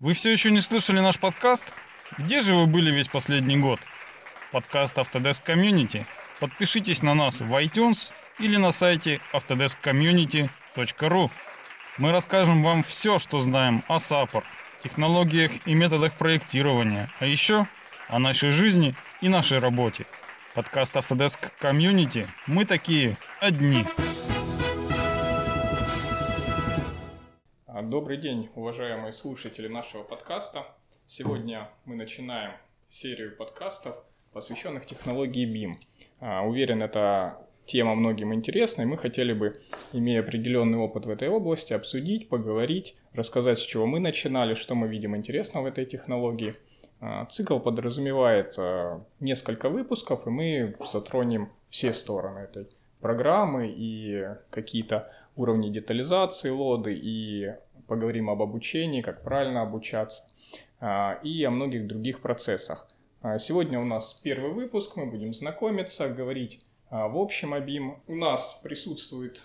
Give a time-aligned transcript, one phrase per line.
[0.00, 1.74] Вы все еще не слышали наш подкаст?
[2.18, 3.80] Где же вы были весь последний год?
[4.52, 6.06] Подкаст Autodesk Community.
[6.38, 11.30] Подпишитесь на нас в iTunes или на сайте autodeskcommunity.ru.
[11.98, 14.44] Мы расскажем вам все, что знаем о SAPOR,
[14.84, 17.66] технологиях и методах проектирования, а еще
[18.06, 20.06] о нашей жизни и нашей работе.
[20.54, 22.28] Подкаст Autodesk Community.
[22.46, 23.84] Мы такие одни.
[27.82, 30.66] Добрый день, уважаемые слушатели нашего подкаста.
[31.06, 32.50] Сегодня мы начинаем
[32.88, 33.94] серию подкастов,
[34.32, 35.76] посвященных технологии BIM.
[36.18, 39.60] А, уверен, эта тема многим интересна, и мы хотели бы,
[39.92, 44.88] имея определенный опыт в этой области, обсудить, поговорить, рассказать, с чего мы начинали, что мы
[44.88, 46.56] видим интересного в этой технологии.
[47.00, 52.66] А, цикл подразумевает а, несколько выпусков, и мы затронем все стороны этой
[53.00, 55.08] программы и какие-то
[55.38, 57.54] уровни детализации лоды, и
[57.88, 60.30] поговорим об обучении, как правильно обучаться,
[60.78, 62.86] а, и о многих других процессах.
[63.20, 67.96] А, сегодня у нас первый выпуск, мы будем знакомиться, говорить а, в общем о BIM.
[68.06, 69.42] У нас присутствует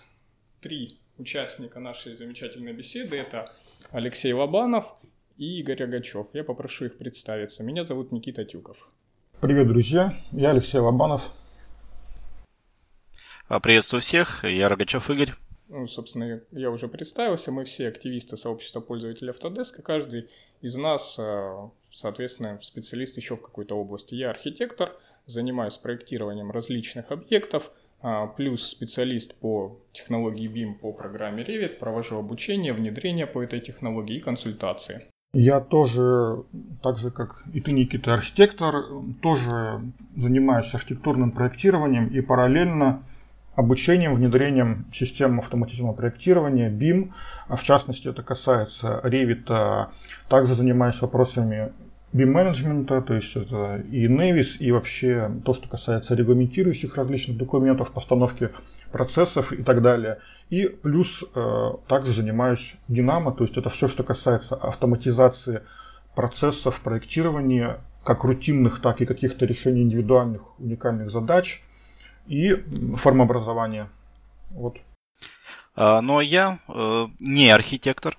[0.60, 3.16] три участника нашей замечательной беседы.
[3.16, 3.50] Это
[3.90, 4.86] Алексей Лобанов
[5.36, 6.28] и Игорь Рогачев.
[6.34, 7.64] Я попрошу их представиться.
[7.64, 8.88] Меня зовут Никита Тюков.
[9.40, 10.16] Привет, друзья.
[10.30, 11.22] Я Алексей Лобанов.
[13.62, 14.44] Приветствую всех.
[14.44, 15.32] Я Рогачев Игорь
[15.68, 20.28] ну, собственно, я уже представился, мы все активисты сообщества пользователей Autodesk, каждый
[20.60, 24.14] из нас, э, соответственно, специалист еще в какой-то области.
[24.14, 24.92] Я архитектор,
[25.26, 27.70] занимаюсь проектированием различных объектов,
[28.02, 34.16] а, плюс специалист по технологии BIM по программе Revit, провожу обучение, внедрение по этой технологии
[34.16, 35.06] и консультации.
[35.32, 36.44] Я тоже,
[36.82, 38.84] так же как и ты, Никита, архитектор,
[39.22, 39.80] тоже
[40.16, 43.02] занимаюсь архитектурным проектированием и параллельно
[43.56, 47.12] обучением, внедрением систем автоматизированного проектирования, BIM.
[47.48, 49.88] В частности, это касается Revit.
[50.28, 51.72] Также занимаюсь вопросами
[52.12, 58.50] BIM-менеджмента, то есть это и Nevis, и вообще то, что касается регламентирующих различных документов, постановки
[58.92, 60.18] процессов и так далее.
[60.50, 65.62] И плюс э, также занимаюсь Динамо, то есть это все, что касается автоматизации
[66.14, 71.62] процессов проектирования, как рутинных, так и каких-то решений индивидуальных, уникальных задач–
[72.26, 72.54] и
[72.96, 73.88] формообразование.
[74.50, 74.76] Вот.
[75.76, 78.18] А, но я э, не архитектор.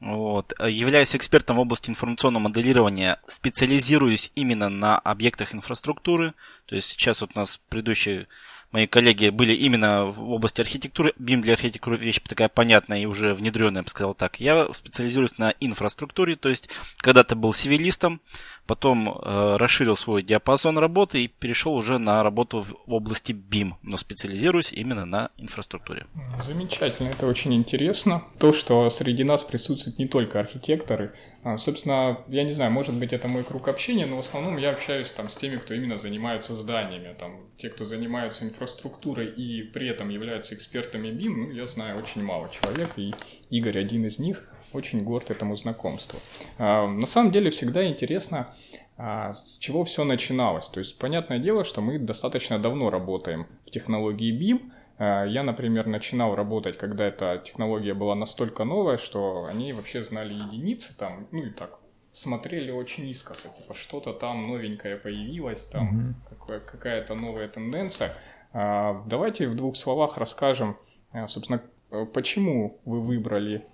[0.00, 0.52] Вот.
[0.60, 6.34] Являюсь экспертом в области информационного моделирования, специализируюсь именно на объектах инфраструктуры.
[6.66, 8.26] То есть сейчас вот у нас предыдущий
[8.72, 11.12] мои коллеги были именно в области архитектуры.
[11.18, 14.40] BIM для архитектуры вещь такая понятная и уже внедренная, я бы сказал так.
[14.40, 16.68] Я специализируюсь на инфраструктуре, то есть
[16.98, 18.20] когда-то был сивилистом,
[18.66, 23.74] потом э, расширил свой диапазон работы и перешел уже на работу в, в области BIM,
[23.82, 26.06] но специализируюсь именно на инфраструктуре.
[26.42, 28.24] Замечательно, это очень интересно.
[28.38, 31.14] То, что среди нас присутствуют не только архитекторы,
[31.58, 35.10] собственно, я не знаю, может быть, это мой круг общения, но в основном я общаюсь
[35.10, 37.14] там с теми, кто именно занимается зданиями.
[37.18, 42.22] Там, те, кто занимаются инфраструктурой и при этом являются экспертами BIM, ну, я знаю очень
[42.22, 43.12] мало человек, и
[43.50, 44.42] Игорь один из них,
[44.72, 46.18] очень горд этому знакомству.
[46.58, 48.54] А, на самом деле всегда интересно,
[48.96, 50.68] а, с чего все начиналось.
[50.68, 54.70] То есть, понятное дело, что мы достаточно давно работаем в технологии BIM,
[55.02, 60.96] я, например, начинал работать, когда эта технология была настолько новая, что они вообще знали единицы
[60.96, 61.80] там, ну и так,
[62.12, 66.60] смотрели очень искоса, типа что-то там новенькое появилось, там mm-hmm.
[66.60, 68.12] какая-то новая тенденция.
[68.52, 70.76] А, давайте в двух словах расскажем,
[71.12, 73.66] э, собственно, э, почему вы выбрали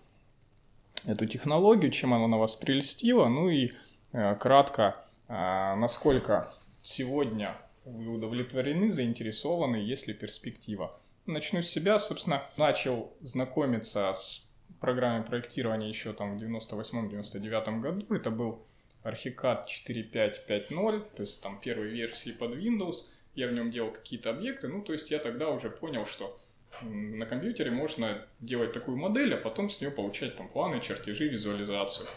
[1.04, 3.72] эту технологию, чем она на вас прельстила, ну и
[4.40, 4.96] кратко,
[5.28, 6.48] насколько
[6.82, 10.98] сегодня вы удовлетворены, заинтересованы, есть ли перспектива.
[11.28, 14.50] Начну с себя, собственно, начал знакомиться с
[14.80, 18.14] программой проектирования еще там в 98-99 году.
[18.14, 18.64] Это был
[19.04, 23.10] Archicad 4.5.5.0, то есть там первой версии под Windows.
[23.34, 26.40] Я в нем делал какие-то объекты, ну то есть я тогда уже понял, что
[26.82, 32.08] на компьютере можно делать такую модель, а потом с нее получать там планы, чертежи, визуализацию.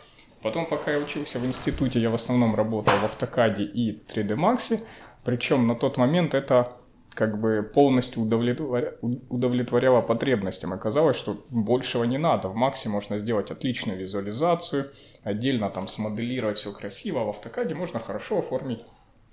[0.42, 4.82] Потом, пока я учился в институте, я в основном работал в AutoCAD и 3D Max,
[5.26, 6.78] причем на тот момент это
[7.14, 8.94] как бы полностью удовлетворя...
[9.30, 10.74] удовлетворяла потребностям.
[10.74, 12.48] Оказалось, что большего не надо.
[12.50, 14.92] В Максе можно сделать отличную визуализацию,
[15.24, 18.86] отдельно там смоделировать все красиво, а в автокаде можно хорошо оформить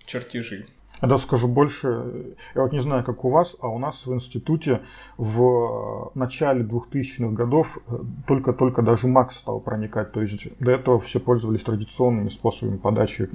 [0.06, 0.66] чертежи.
[1.00, 4.12] Я даже скажу больше, я вот не знаю, как у вас, а у нас в
[4.12, 4.82] институте
[5.16, 7.78] в начале 2000-х годов
[8.26, 10.10] только-только даже Макс стал проникать.
[10.10, 13.28] То есть до этого все пользовались традиционными способами подачи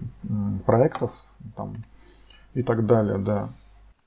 [0.66, 1.14] проектов
[1.56, 1.78] там,
[2.54, 3.48] и так далее, да.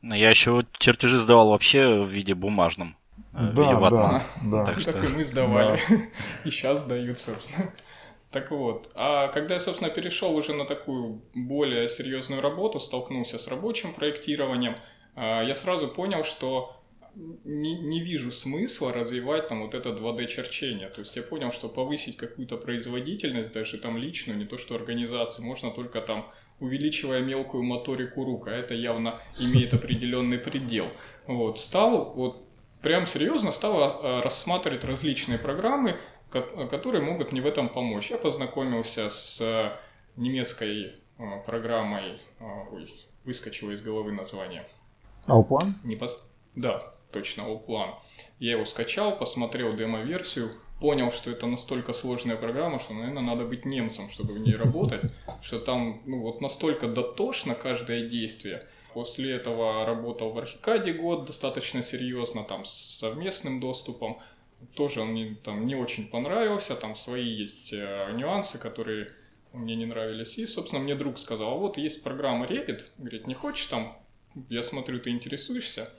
[0.02, 2.96] Я еще чертежи сдавал вообще в виде бумажном.
[3.32, 4.22] Э, да, в виде ватмана.
[4.43, 4.64] Да, да.
[4.64, 4.93] Так, что...
[4.93, 5.81] так и мы сдавали.
[5.88, 5.96] Да.
[6.44, 7.72] И сейчас сдают, собственно.
[8.31, 13.48] Так вот, а когда я, собственно, перешел уже на такую более серьезную работу, столкнулся с
[13.48, 14.76] рабочим проектированием,
[15.14, 16.76] а, я сразу понял, что
[17.44, 20.88] не, не вижу смысла развивать там вот это 2D черчение.
[20.88, 25.43] То есть я понял, что повысить какую-то производительность, даже там личную, не то что организации,
[25.43, 26.31] можно только там
[26.61, 30.88] увеличивая мелкую моторику рук, а это явно имеет определенный предел.
[31.26, 32.44] Вот, стал, вот
[32.82, 35.99] прям серьезно стал а, рассматривать различные программы,
[36.31, 38.11] которые могут мне в этом помочь.
[38.11, 39.79] Я познакомился с
[40.17, 42.93] немецкой а, программой, а, ой,
[43.25, 44.67] выскочило из головы название.
[45.26, 45.75] Ауплан?
[45.85, 46.25] Не пос...
[46.55, 47.94] Да, точно, Allplan.
[48.38, 53.64] Я его скачал, посмотрел демо-версию, понял, что это настолько сложная программа, что, наверное, надо быть
[53.64, 58.62] немцем, чтобы в ней работать, что там ну, вот настолько дотошно каждое действие.
[58.93, 64.19] После этого работал в Архикаде год достаточно серьезно, там с совместным доступом.
[64.75, 69.11] Тоже он мне там не очень понравился, там свои есть э, нюансы, которые
[69.52, 70.38] мне не нравились.
[70.38, 73.99] И, собственно, мне друг сказал, а вот есть программа Revit, говорит, не хочешь там,
[74.49, 75.90] я смотрю, ты интересуешься,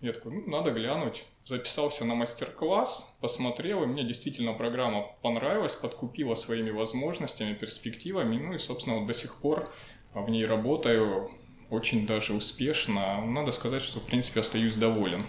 [0.00, 1.24] я такой, ну, надо глянуть.
[1.44, 8.36] Записался на мастер-класс, посмотрел, и мне действительно программа понравилась, подкупила своими возможностями, перспективами.
[8.36, 9.68] Ну и, собственно, вот до сих пор
[10.14, 11.30] в ней работаю
[11.68, 13.20] очень даже успешно.
[13.26, 15.24] Надо сказать, что, в принципе, остаюсь доволен.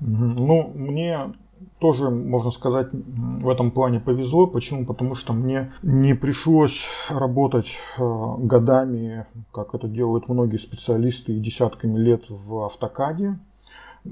[0.00, 1.32] Ну, мне
[1.80, 4.46] тоже, можно сказать, в этом плане повезло.
[4.46, 4.84] Почему?
[4.84, 8.02] Потому что мне не пришлось работать э,
[8.38, 13.38] годами, как это делают многие специалисты, и десятками лет в автокаде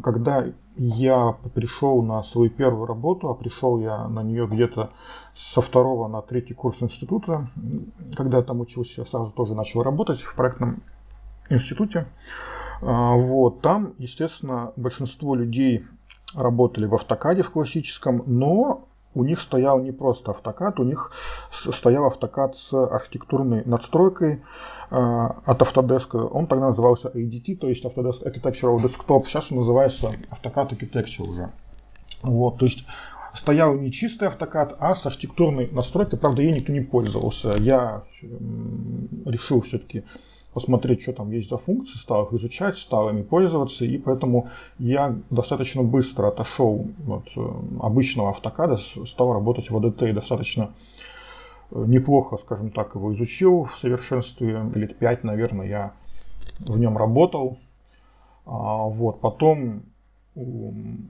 [0.02, 0.46] когда
[0.82, 4.88] я пришел на свою первую работу, а пришел я на нее где-то
[5.34, 7.50] со второго на третий курс института,
[8.16, 10.82] когда я там учился, я сразу тоже начал работать в проектном
[11.50, 12.06] институте.
[12.80, 15.84] А, вот, там, естественно, большинство людей
[16.34, 21.12] работали в автокаде в классическом, но у них стоял не просто автокад, у них
[21.50, 24.42] стоял автокад с архитектурной надстройкой,
[24.90, 26.16] от Autodesk.
[26.16, 29.24] Он тогда назывался ADT, то есть Autodesk Architectural Desktop.
[29.24, 31.50] Сейчас он называется AutoCAD Architecture уже.
[32.22, 32.84] Вот, то есть
[33.34, 36.18] стоял не чистый автокад, а с архитектурной настройкой.
[36.18, 37.54] Правда, ей никто не пользовался.
[37.58, 38.02] Я
[39.24, 40.04] решил все-таки
[40.52, 44.48] посмотреть, что там есть за функции, стал их изучать, стал ими пользоваться, и поэтому
[44.78, 47.50] я достаточно быстро отошел от э,
[47.80, 50.70] обычного автокада, стал работать в ADT достаточно
[51.70, 54.62] неплохо, скажем так, его изучил в совершенстве.
[54.74, 55.92] Лет пять, наверное, я
[56.60, 57.58] в нем работал.
[58.46, 59.20] А, вот.
[59.20, 59.82] Потом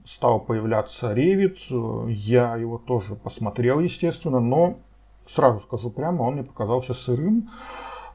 [0.07, 2.11] стал появляться Revit.
[2.11, 4.79] Я его тоже посмотрел, естественно, но
[5.27, 7.51] сразу скажу прямо, он мне показался сырым.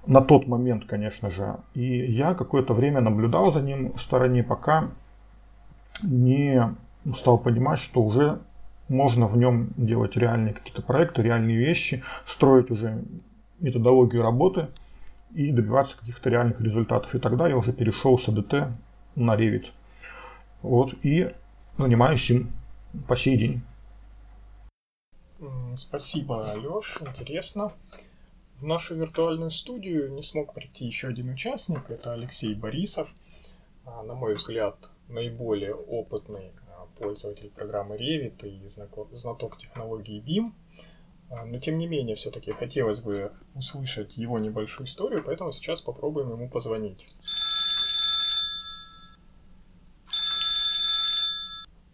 [0.05, 1.57] На тот момент, конечно же.
[1.73, 4.91] И я какое-то время наблюдал за ним в стороне, пока
[6.03, 6.75] не
[7.15, 8.39] стал понимать, что уже
[8.87, 13.03] можно в нем делать реальные какие-то проекты, реальные вещи, строить уже
[13.59, 14.67] методологию работы
[15.33, 17.13] и добиваться каких-то реальных результатов.
[17.15, 18.71] И тогда я уже перешел с ADT
[19.15, 19.65] на Revit.
[20.61, 21.33] Вот, и
[21.77, 22.51] занимаюсь им
[23.07, 23.61] по сей день.
[25.77, 27.73] Спасибо, Алеш, интересно.
[28.59, 33.13] В нашу виртуальную студию не смог прийти еще один участник, это Алексей Борисов.
[33.85, 36.51] А, на мой взгляд, наиболее опытный
[36.97, 40.53] пользователь программы Revit и знаток технологии BIM.
[41.29, 46.31] А, но тем не менее, все-таки хотелось бы услышать его небольшую историю, поэтому сейчас попробуем
[46.31, 47.07] ему позвонить.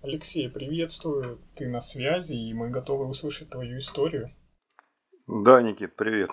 [0.02, 4.30] Алексей, приветствую, ты на связи, и мы готовы услышать твою историю.
[5.28, 6.32] Да, Никит, привет.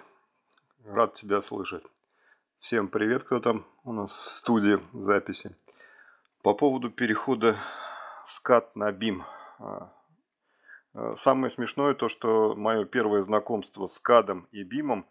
[0.85, 1.85] Рад тебя слышать.
[2.59, 5.55] Всем привет, кто там у нас в студии записи.
[6.43, 7.59] По поводу перехода
[8.29, 9.23] скат на BIM.
[9.59, 9.93] А,
[10.95, 15.07] а, самое смешное то, что мое первое знакомство с кадом и бимом,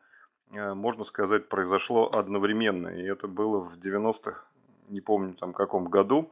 [0.56, 2.88] а, можно сказать, произошло одновременно.
[2.90, 4.44] И это было в 90-х,
[4.90, 6.32] не помню там каком году.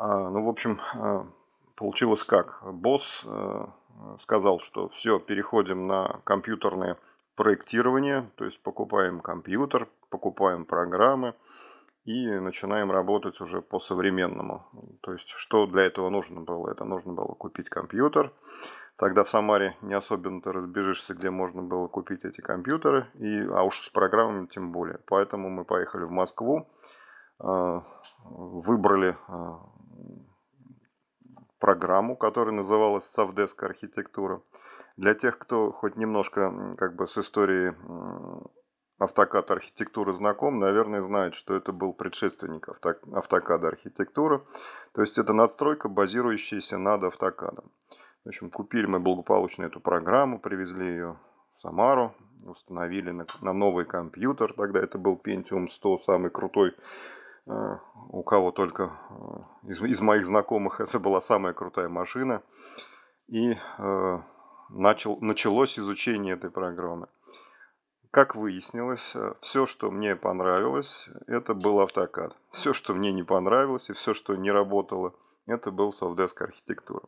[0.00, 0.80] Ну, в общем,
[1.74, 2.60] получилось как.
[2.62, 3.26] Босс
[4.20, 6.98] сказал, что все, переходим на компьютерное
[7.34, 11.34] проектирование, то есть покупаем компьютер, покупаем программы,
[12.08, 14.64] и начинаем работать уже по-современному.
[15.02, 16.70] То есть, что для этого нужно было?
[16.70, 18.32] Это нужно было купить компьютер.
[18.96, 23.62] Тогда в Самаре не особенно ты разбежишься, где можно было купить эти компьютеры, и, а
[23.62, 25.00] уж с программами тем более.
[25.06, 26.66] Поэтому мы поехали в Москву,
[27.40, 27.84] а,
[28.24, 29.60] выбрали а,
[31.60, 34.40] программу, которая называлась Совдеск архитектура.
[34.96, 37.74] Для тех, кто хоть немножко как бы с историей
[38.98, 44.42] автокад архитектуры знаком, наверное, знает, что это был предшественник автокада архитектуры.
[44.92, 47.70] То есть это надстройка, базирующаяся над автокадом.
[48.24, 51.18] В общем, купили мы благополучно эту программу, привезли ее
[51.58, 52.14] Самару,
[52.44, 56.74] установили на, на новый компьютер, тогда это был Pentium 100, самый крутой,
[57.46, 57.76] э,
[58.10, 58.92] у кого только
[59.64, 62.42] э, из, из моих знакомых это была самая крутая машина.
[63.28, 64.18] И э,
[64.70, 67.08] начал, началось изучение этой программы.
[68.10, 72.36] Как выяснилось, э, все, что мне понравилось, это был автокад.
[72.50, 75.12] Все, что мне не понравилось и все, что не работало,
[75.46, 77.06] это был Softdesk архитектура.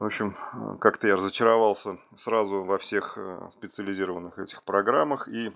[0.00, 5.52] В общем, э, как-то я разочаровался сразу во всех э, специализированных этих программах и,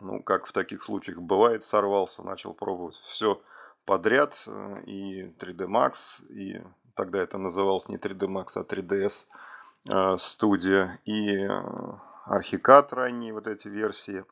[0.00, 3.40] ну, как в таких случаях бывает, сорвался, начал пробовать все
[3.84, 4.34] подряд,
[4.86, 6.60] и 3D Max, и
[6.96, 11.46] тогда это называлось не 3D Max, а 3ds студия, и
[12.28, 14.24] Archicad ранние вот эти версии.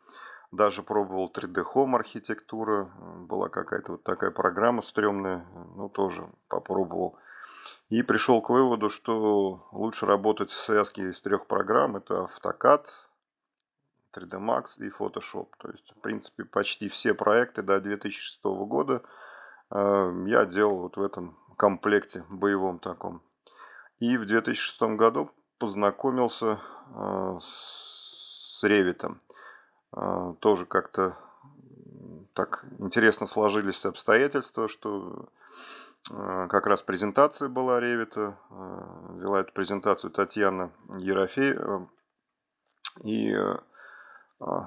[0.50, 2.90] Даже пробовал 3D Home архитектура.
[3.28, 5.46] Была какая-то вот такая программа стрёмная.
[5.76, 7.18] Ну, тоже попробовал.
[7.88, 11.96] И пришел к выводу, что лучше работать в связке из трех программ.
[11.96, 12.86] Это AutoCAD,
[14.16, 15.48] 3D Max и Photoshop.
[15.58, 19.02] То есть, в принципе, почти все проекты до 2006 года
[19.70, 23.22] э, я делал вот в этом комплекте боевом таком.
[23.98, 26.60] И в 2006 году познакомился
[26.94, 29.20] э, с Ревитом.
[29.96, 31.16] Э, тоже как-то
[32.34, 35.28] так интересно сложились обстоятельства, что
[36.10, 38.38] э, как раз презентация была Ревита.
[38.50, 41.88] Вела эту презентацию Татьяна Ерофеева.
[43.02, 43.62] И а,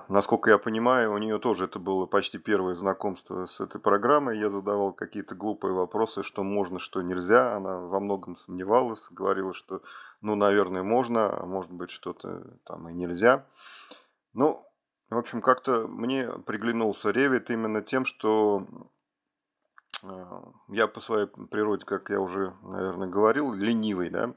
[0.08, 4.40] насколько я понимаю, у нее тоже это было почти первое знакомство с этой программой.
[4.40, 7.56] Я задавал какие-то глупые вопросы, что можно, что нельзя.
[7.56, 9.82] Она во многом сомневалась, говорила, что,
[10.22, 13.46] ну, наверное, можно, а может быть, что-то там и нельзя.
[14.34, 14.66] Ну,
[15.10, 18.66] в общем, как-то мне приглянулся Revit именно тем, что
[20.04, 24.34] а, я по своей природе, как я уже, наверное, говорил, ленивый, да,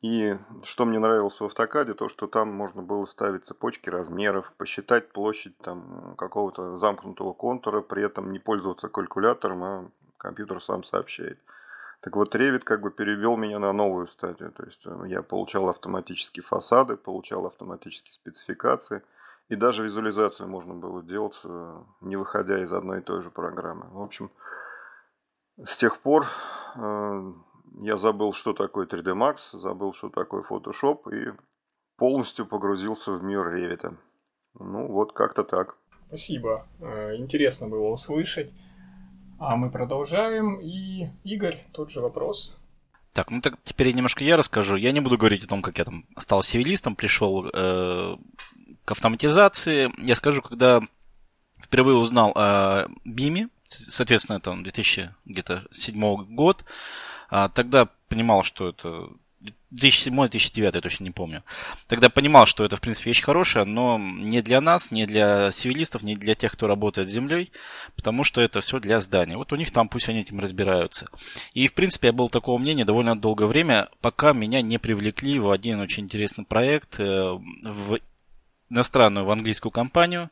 [0.00, 5.12] и что мне нравилось в автокаде, то, что там можно было ставить цепочки размеров, посчитать
[5.12, 11.40] площадь там, какого-то замкнутого контура, при этом не пользоваться калькулятором, а компьютер сам сообщает.
[12.00, 14.52] Так вот, Revit как бы перевел меня на новую стадию.
[14.52, 19.02] То есть э, я получал автоматические фасады, получал автоматические спецификации.
[19.48, 23.86] И даже визуализацию можно было делать, э, не выходя из одной и той же программы.
[23.90, 24.30] В общем,
[25.64, 26.26] с тех пор
[26.76, 27.32] э,
[27.80, 31.32] я забыл, что такое 3D Max, забыл, что такое Photoshop и
[31.96, 33.96] полностью погрузился в мир Revit.
[34.58, 35.76] Ну, вот как-то так.
[36.08, 36.66] Спасибо.
[36.80, 38.52] Э, интересно было услышать.
[39.38, 40.60] А мы продолжаем.
[40.60, 42.58] И Игорь, тот же вопрос.
[43.12, 44.76] Так, ну так теперь немножко я расскажу.
[44.76, 48.16] Я не буду говорить о том, как я там стал сивилистом, пришел э,
[48.84, 49.90] к автоматизации.
[49.98, 50.80] Я скажу, когда
[51.62, 56.64] впервые узнал о BIM, соответственно, это 2007 год,
[57.28, 59.08] а, тогда понимал, что это
[59.72, 61.44] 2007-2009, я точно не помню.
[61.86, 66.02] Тогда понимал, что это, в принципе, вещь хорошая, но не для нас, не для цивилистов,
[66.02, 67.52] не для тех, кто работает с землей,
[67.94, 69.36] потому что это все для здания.
[69.36, 71.08] Вот у них там пусть они этим разбираются.
[71.52, 75.50] И, в принципе, я был такого мнения довольно долгое время, пока меня не привлекли в
[75.50, 77.98] один очень интересный проект э, в
[78.70, 80.30] иностранную, в английскую компанию.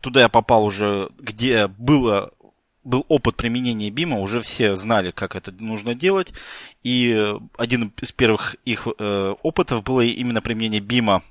[0.00, 2.32] Туда я попал уже, где было
[2.84, 6.32] был опыт применения бима, уже все знали, как это нужно делать.
[6.82, 11.22] И один из первых их э, опытов было именно применение бима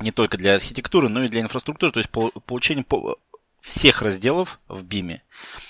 [0.00, 2.84] не только для архитектуры, но и для инфраструктуры, то есть получение
[3.60, 5.22] всех разделов в биме.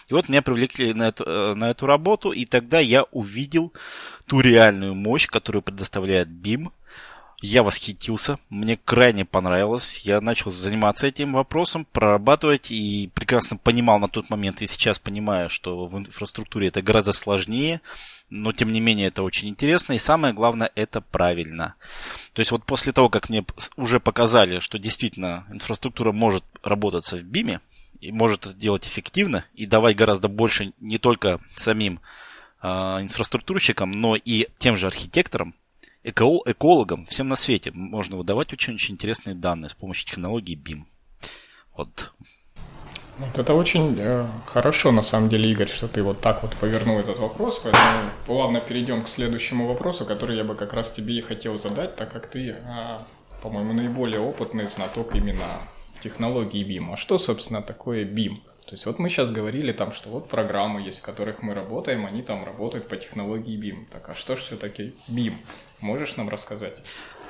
[0.08, 3.72] И вот меня привлекли на эту, э, на эту работу, и тогда я увидел
[4.26, 6.72] ту реальную мощь, которую предоставляет BIM
[7.42, 9.98] я восхитился, мне крайне понравилось.
[10.04, 15.50] Я начал заниматься этим вопросом, прорабатывать и прекрасно понимал на тот момент и сейчас понимаю,
[15.50, 17.80] что в инфраструктуре это гораздо сложнее,
[18.30, 21.74] но тем не менее это очень интересно и самое главное это правильно.
[22.32, 23.44] То есть вот после того, как мне
[23.76, 27.60] уже показали, что действительно инфраструктура может работаться в BIM
[28.00, 32.00] и может это делать эффективно и давать гораздо больше не только самим
[32.62, 35.56] э, инфраструктурщикам, но и тем же архитекторам,
[36.04, 40.84] эко- экологам, всем на свете можно выдавать очень-очень интересные данные с помощью технологии BIM.
[41.76, 42.12] Вот.
[43.18, 46.98] Вот это очень э, хорошо, на самом деле, Игорь, что ты вот так вот повернул
[46.98, 47.84] этот вопрос, поэтому
[48.26, 52.10] плавно перейдем к следующему вопросу, который я бы как раз тебе и хотел задать, так
[52.10, 52.98] как ты, э,
[53.42, 55.68] по-моему, наиболее опытный знаток именно
[56.00, 56.94] технологии BIM.
[56.94, 58.36] А что, собственно, такое BIM?
[58.64, 62.06] То есть вот мы сейчас говорили там, что вот программы есть, в которых мы работаем,
[62.06, 63.86] они там работают по технологии BIM.
[63.90, 65.34] Так а что же все-таки BIM?
[65.82, 66.80] Можешь нам рассказать?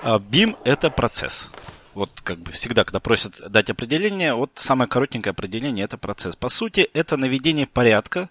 [0.05, 1.49] BIM а,– это процесс.
[1.95, 6.37] Вот как бы всегда, когда просят дать определение, вот самое коротенькое определение– это процесс.
[6.37, 8.29] По сути, это наведение порядка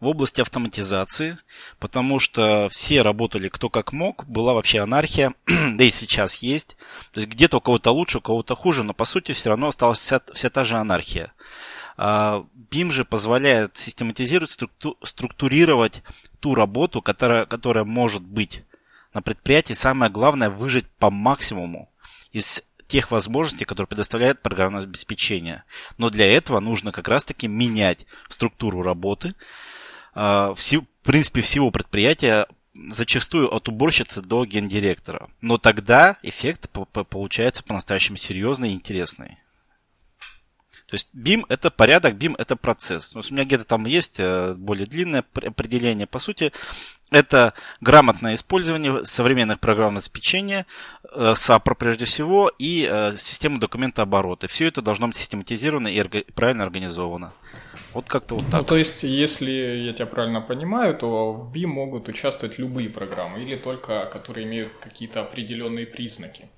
[0.00, 1.36] в области автоматизации,
[1.78, 6.78] потому что все работали кто как мог, была вообще анархия, да и сейчас есть.
[7.12, 9.98] То есть где-то у кого-то лучше, у кого-то хуже, но по сути все равно осталась
[9.98, 11.32] вся, вся та же анархия.
[11.98, 14.56] BIM а, же позволяет систематизировать,
[15.02, 16.02] структурировать
[16.40, 18.62] ту работу, которая, которая может быть
[19.14, 19.72] на предприятии.
[19.72, 21.90] Самое главное выжить по максимуму
[22.32, 25.64] из тех возможностей, которые предоставляет программное обеспечение.
[25.98, 29.34] Но для этого нужно как раз-таки менять структуру работы,
[30.14, 32.46] э, в принципе, всего предприятия,
[32.90, 35.28] зачастую от уборщицы до гендиректора.
[35.42, 39.38] Но тогда эффект получается по-настоящему серьезный и интересный.
[40.88, 43.14] То есть BIM это порядок, BIM это процесс.
[43.14, 46.06] У меня где-то там есть э, более длинное определение.
[46.06, 46.50] По сути,
[47.10, 47.52] это
[47.82, 50.64] грамотное использование современных программного обеспечения,
[51.12, 54.48] э, SAP прежде всего, и э, системы документооборота.
[54.48, 56.02] Все это должно быть систематизировано и
[56.32, 57.32] правильно организовано.
[57.92, 58.60] Вот как-то вот ну, так.
[58.62, 63.42] Ну, то есть, если я тебя правильно понимаю, то в BIM могут участвовать любые программы
[63.42, 66.48] или только которые имеют какие-то определенные признаки?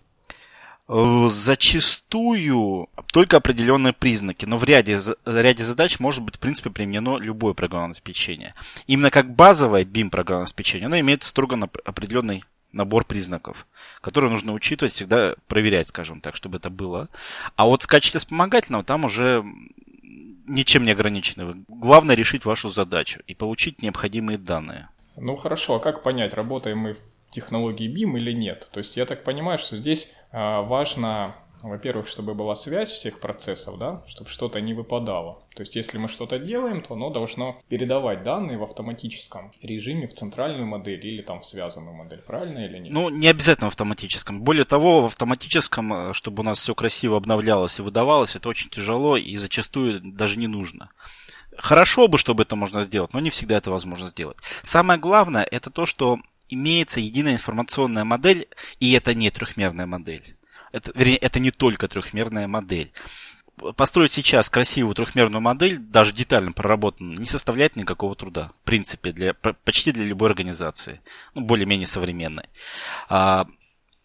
[0.92, 6.70] Э, зачастую только определенные признаки, но в ряде, в ряде задач может быть, в принципе,
[6.70, 8.52] применено любое программное обеспечение.
[8.88, 12.42] Именно как базовое BIM программное обеспечение, оно имеет строго определенный
[12.72, 13.68] набор признаков,
[14.00, 17.08] которые нужно учитывать, всегда проверять, скажем так, чтобы это было.
[17.54, 19.44] А вот в качестве вспомогательного там уже
[20.48, 21.64] ничем не ограничены.
[21.68, 24.88] Главное решить вашу задачу и получить необходимые данные.
[25.16, 28.68] Ну хорошо, а как понять, работаем мы в технологии BIM или нет.
[28.72, 33.78] То есть я так понимаю, что здесь а, важно, во-первых, чтобы была связь всех процессов,
[33.78, 35.42] да, чтобы что-то не выпадало.
[35.54, 40.14] То есть если мы что-то делаем, то оно должно передавать данные в автоматическом режиме в
[40.14, 42.92] центральную модель или там в связанную модель, правильно или нет?
[42.92, 44.42] Ну, не обязательно в автоматическом.
[44.42, 48.70] Более того, в автоматическом, э, чтобы у нас все красиво обновлялось и выдавалось, это очень
[48.70, 50.90] тяжело и зачастую даже не нужно.
[51.56, 54.38] Хорошо бы, чтобы это можно сделать, но не всегда это возможно сделать.
[54.62, 56.20] Самое главное, это то, что
[56.50, 60.36] имеется единая информационная модель, и это не трехмерная модель.
[60.72, 62.92] Это, вернее, это не только трехмерная модель.
[63.76, 68.52] Построить сейчас красивую трехмерную модель, даже детально проработанную, не составляет никакого труда.
[68.62, 71.00] В принципе, для, почти для любой организации.
[71.34, 72.44] Ну, более-менее современной.
[73.08, 73.46] А,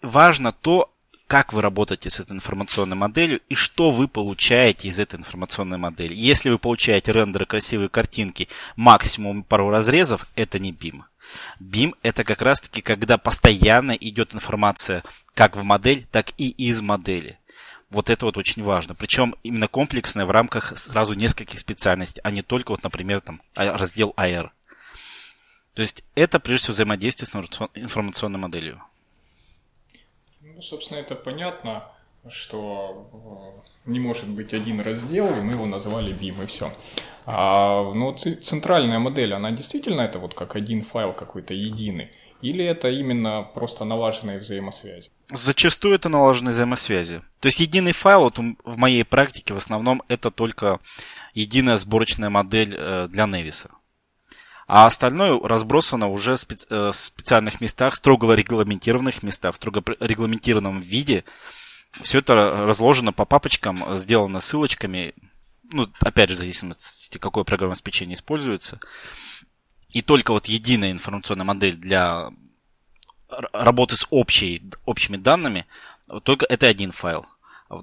[0.01, 0.91] важно то,
[1.27, 6.13] как вы работаете с этой информационной моделью и что вы получаете из этой информационной модели.
[6.13, 11.03] Если вы получаете рендеры, красивые картинки, максимум пару разрезов, это не BIM.
[11.59, 16.81] BIM это как раз таки, когда постоянно идет информация как в модель, так и из
[16.81, 17.37] модели.
[17.89, 18.95] Вот это вот очень важно.
[18.95, 23.77] Причем именно комплексное в рамках сразу нескольких специальностей, а не только, вот, например, там, а,
[23.77, 24.49] раздел AR.
[25.73, 27.35] То есть это прежде всего взаимодействие с
[27.75, 28.81] информационной моделью.
[30.41, 31.83] Ну, собственно, это понятно,
[32.29, 36.71] что э, не может быть один раздел, и мы его назвали BIM, и все.
[37.25, 42.11] А, ну, центральная модель, она действительно это вот как один файл какой-то единый?
[42.41, 45.09] Или это именно просто налаженные взаимосвязи?
[45.31, 47.21] Зачастую это налаженные взаимосвязи.
[47.39, 50.79] То есть единый файл, вот в моей практике в основном это только
[51.33, 53.71] единая сборочная модель э, для Невиса.
[54.67, 61.23] А остальное разбросано уже в э, специальных местах, строго регламентированных местах, в строго регламентированном виде.
[62.01, 65.13] Все это разложено по папочкам, сделано ссылочками,
[65.71, 68.79] ну, опять же, в зависимости, какое программное обеспечение используется.
[69.89, 72.31] И только вот единая информационная модель для
[73.53, 75.65] работы с общей, общими данными,
[76.23, 77.25] только это один файл.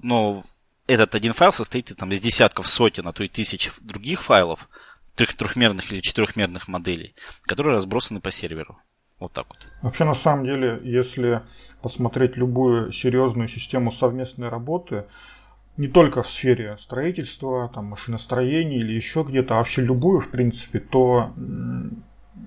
[0.03, 0.43] Но
[0.87, 4.69] этот один файл состоит там, из десятков, сотен, а то и тысяч других файлов,
[5.15, 8.79] трех, трехмерных или четырехмерных моделей, которые разбросаны по серверу.
[9.23, 9.59] Вот так вот.
[9.83, 11.43] Вообще, на самом деле, если
[11.81, 15.05] посмотреть любую серьезную систему совместной работы,
[15.77, 20.81] не только в сфере строительства, там, машиностроения или еще где-то, а вообще любую, в принципе,
[20.81, 21.33] то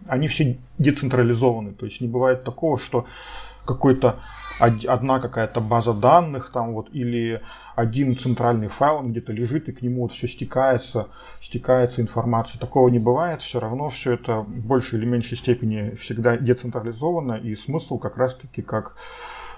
[0.08, 1.74] они все децентрализованы.
[1.74, 3.06] То есть не бывает такого, что
[3.66, 4.20] какой-то
[4.60, 7.42] одна какая-то база данных там вот или
[7.76, 11.10] один центральный файл он где-то лежит и к нему вот все стекается,
[11.42, 12.60] стекается информация.
[12.60, 17.56] Такого не бывает, все равно все это в большей или меньшей степени всегда децентрализовано и
[17.56, 18.96] смысл как раз-таки, как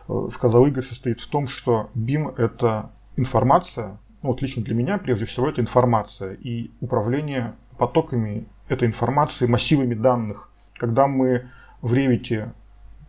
[0.07, 4.97] э, сказал Игорь, состоит в том, что BIM это информация, ну, вот лично для меня
[4.97, 10.49] прежде всего это информация и управление потоками этой информации, массивами данных.
[10.75, 11.49] Когда мы
[11.81, 12.51] в Revit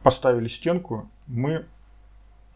[0.03, 1.67] поставили стенку, мы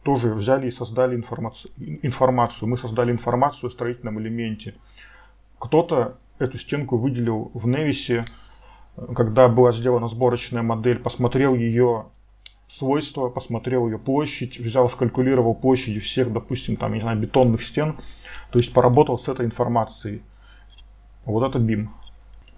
[0.02, 2.68] тоже взяли и создали информацию, информацию.
[2.68, 4.74] Мы создали информацию о строительном элементе.
[5.58, 8.24] Кто-то эту стенку выделил в Невисе,
[9.14, 12.06] когда была сделана сборочная модель, посмотрел ее
[12.68, 17.96] свойства, посмотрел ее площадь, взял, скалькулировал площади всех, допустим, там, не знаю, бетонных стен,
[18.50, 20.22] то есть поработал с этой информацией.
[21.24, 21.88] Вот это BIM.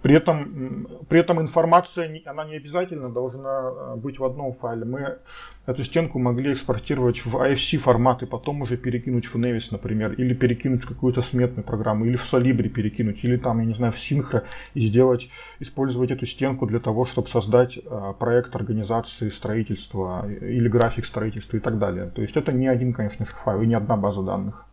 [0.05, 4.85] При этом, при этом информация, она не обязательно должна э, быть в одном файле.
[4.85, 5.17] Мы
[5.65, 10.35] эту стенку могли экспортировать в AFC формат и потом уже перекинуть в Nevis, например, или
[10.35, 13.95] перекинуть в какую-то сметную программу, или в Solibri перекинуть, или там, я не знаю, в
[13.95, 14.43] Synchro
[14.75, 15.27] и сделать,
[15.59, 21.59] использовать эту стенку для того, чтобы создать э, проект организации строительства или график строительства и
[21.59, 22.11] так далее.
[22.13, 24.67] То есть это не один, конечно файл и не одна база данных.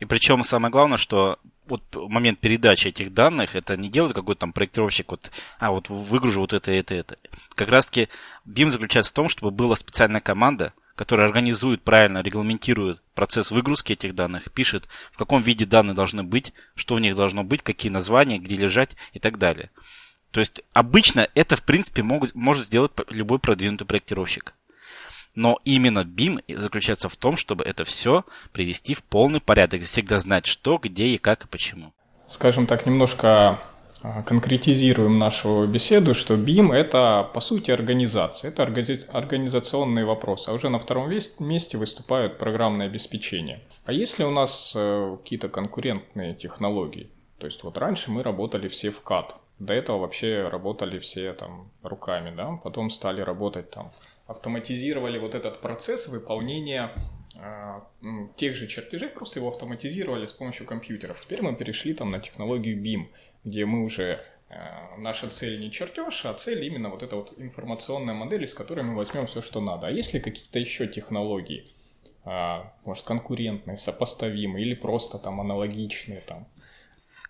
[0.00, 4.52] И причем самое главное, что вот момент передачи этих данных, это не делает какой-то там
[4.52, 7.16] проектировщик, вот, а вот выгружу вот это, это, это.
[7.54, 8.08] Как раз таки
[8.46, 14.14] BIM заключается в том, чтобы была специальная команда, которая организует, правильно регламентирует процесс выгрузки этих
[14.14, 18.38] данных, пишет, в каком виде данные должны быть, что в них должно быть, какие названия,
[18.38, 19.70] где лежать и так далее.
[20.30, 24.54] То есть обычно это, в принципе, могут, может сделать любой продвинутый проектировщик.
[25.36, 30.46] Но именно BIM заключается в том, чтобы это все привести в полный порядок, всегда знать,
[30.46, 31.92] что, где и как и почему.
[32.26, 33.58] Скажем так, немножко
[34.02, 38.50] а, конкретизируем нашу беседу, что BIM– это, по сути, организация.
[38.50, 40.48] Это организационные вопросы.
[40.48, 43.62] А уже на втором месте выступают программное обеспечение.
[43.84, 47.10] А если у нас э, какие-то конкурентные технологии?
[47.38, 49.34] То есть вот раньше мы работали все в CAD.
[49.58, 52.58] До этого вообще работали все там руками, да?
[52.62, 53.90] Потом стали работать там
[54.26, 56.92] автоматизировали вот этот процесс выполнения
[57.34, 57.80] э,
[58.36, 61.20] тех же чертежей, просто его автоматизировали с помощью компьютеров.
[61.20, 63.06] Теперь мы перешли там на технологию BIM,
[63.44, 64.56] где мы уже э,
[64.98, 68.96] наша цель не чертеж, а цель именно вот эта вот информационная модель, из которой мы
[68.96, 69.86] возьмем все, что надо.
[69.86, 71.70] А есть ли какие-то еще технологии,
[72.24, 76.46] э, может, конкурентные, сопоставимые или просто там аналогичные там?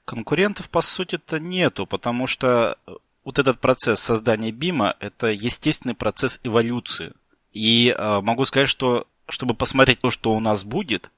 [0.07, 2.79] Конкурентов, по сути-то, нету, потому что
[3.27, 7.13] вот этот процесс создания бима– это естественный процесс эволюции.
[7.53, 11.11] И э, могу сказать, что чтобы посмотреть то, что у нас будет,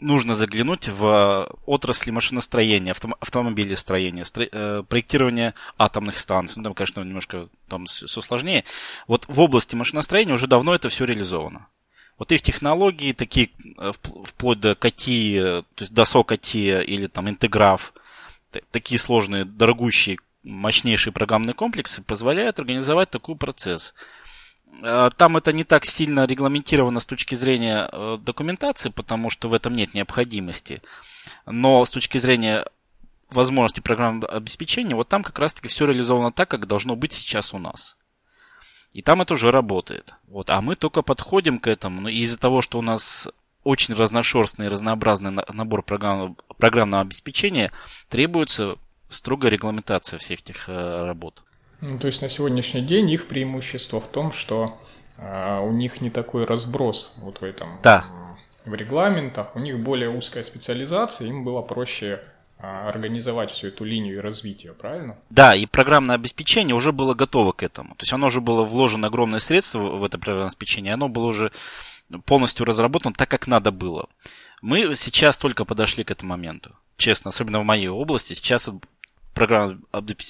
[0.00, 6.58] нужно заглянуть в отрасли машиностроения, авто, автомобилестроения, стро, э, проектирования атомных станций.
[6.58, 8.64] Ну, там, конечно, немножко там все сложнее.
[9.06, 11.68] Вот в области машиностроения уже давно это все реализовано.
[12.18, 13.92] Вот их технологии, такие э,
[14.24, 17.94] вплоть до КАТИ, то есть до СО-КАТИ или там интеграф,
[18.72, 23.94] такие сложные, дорогущие мощнейшие программные комплексы позволяют организовать такой процесс.
[24.82, 29.54] А, там это не так сильно регламентировано с точки зрения э, документации, потому что в
[29.54, 30.82] этом нет необходимости.
[31.46, 32.66] Но с точки зрения
[33.30, 37.58] возможности программного обеспечения, вот там как раз-таки все реализовано так, как должно быть сейчас у
[37.58, 37.96] нас.
[38.92, 40.14] И там это уже работает.
[40.26, 40.50] Вот.
[40.50, 42.00] А мы только подходим к этому.
[42.00, 43.28] Но из-за того, что у нас
[43.62, 47.70] очень разношерстный и разнообразный набор программного, программного обеспечения,
[48.08, 48.78] требуется
[49.10, 51.44] строгая регламентация всех этих э, работ.
[51.80, 54.78] Ну, то есть на сегодняшний день их преимущество в том, что
[55.18, 58.04] э, у них не такой разброс вот в этом да.
[58.64, 62.20] в регламентах, у них более узкая специализация, им было проще
[62.58, 65.16] э, организовать всю эту линию развития, правильно?
[65.30, 67.90] Да, и программное обеспечение уже было готово к этому.
[67.96, 71.50] То есть оно уже было вложено огромное средство в это программное обеспечение, оно было уже
[72.26, 74.08] полностью разработано так, как надо было.
[74.62, 76.76] Мы сейчас только подошли к этому моменту.
[76.98, 78.68] Честно, особенно в моей области, сейчас
[79.34, 79.78] программное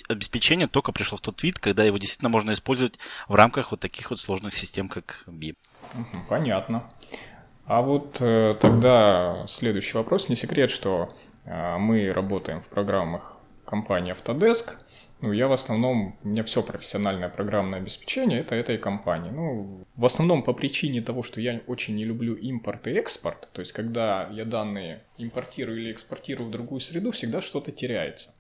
[0.09, 4.11] обеспечение только пришло в тот вид, когда его действительно можно использовать в рамках вот таких
[4.11, 5.57] вот сложных систем, как BIM.
[6.29, 6.91] Понятно.
[7.67, 10.29] А вот э, тогда следующий вопрос.
[10.29, 14.77] Не секрет, что э, мы работаем в программах компании Autodesk.
[15.21, 19.31] Ну, я в основном, у меня все профессиональное программное обеспечение, это этой компании.
[19.31, 23.49] Ну, в основном по причине того, что я очень не люблю импорт и экспорт.
[23.53, 28.31] То есть, когда я данные импортирую или экспортирую в другую среду, всегда что-то теряется.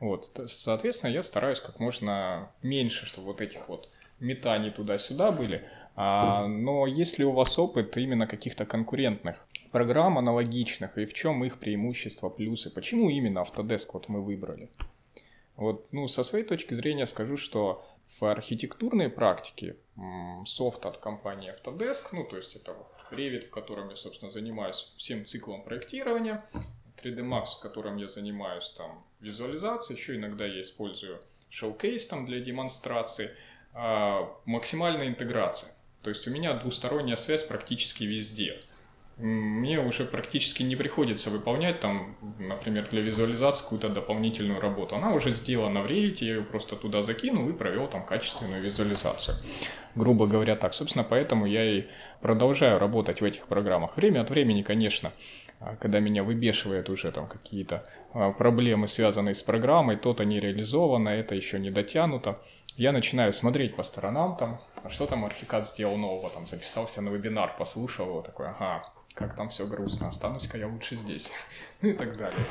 [0.00, 3.88] Вот, соответственно, я стараюсь как можно меньше, чтобы вот этих вот
[4.20, 5.68] метаний туда-сюда были.
[5.96, 11.58] А, но если у вас опыт именно каких-то конкурентных программ аналогичных, и в чем их
[11.58, 14.68] преимущества, плюсы, почему именно Autodesk вот мы выбрали?
[15.56, 19.76] Вот, ну, со своей точки зрения скажу, что в архитектурной практике
[20.46, 22.76] софт от компании Autodesk, ну, то есть это
[23.10, 26.44] Revit, в котором я, собственно, занимаюсь всем циклом проектирования,
[27.04, 32.40] 3D Max, в котором я занимаюсь там визуализацией, еще иногда я использую Showcase там для
[32.40, 33.30] демонстрации,
[33.74, 35.72] а, максимальная интеграция.
[36.02, 38.60] То есть у меня двусторонняя связь практически везде.
[39.16, 44.96] Мне уже практически не приходится выполнять там, например, для визуализации какую-то дополнительную работу.
[44.96, 49.36] Она уже сделана в Revit, я ее просто туда закинул и провел там качественную визуализацию.
[49.94, 50.74] Грубо говоря так.
[50.74, 51.84] Собственно, поэтому я и
[52.20, 53.96] продолжаю работать в этих программах.
[53.96, 55.12] Время от времени, конечно,
[55.80, 61.34] когда меня выбешивают уже там какие-то а, проблемы, связанные с программой, то-то не реализовано, это
[61.34, 62.38] еще не дотянуто,
[62.76, 67.10] я начинаю смотреть по сторонам там, а что там Архикад сделал нового, там записался на
[67.10, 71.32] вебинар, послушал его, такой, ага, как там все грустно, останусь-ка я лучше здесь,
[71.82, 72.44] ну и так далее.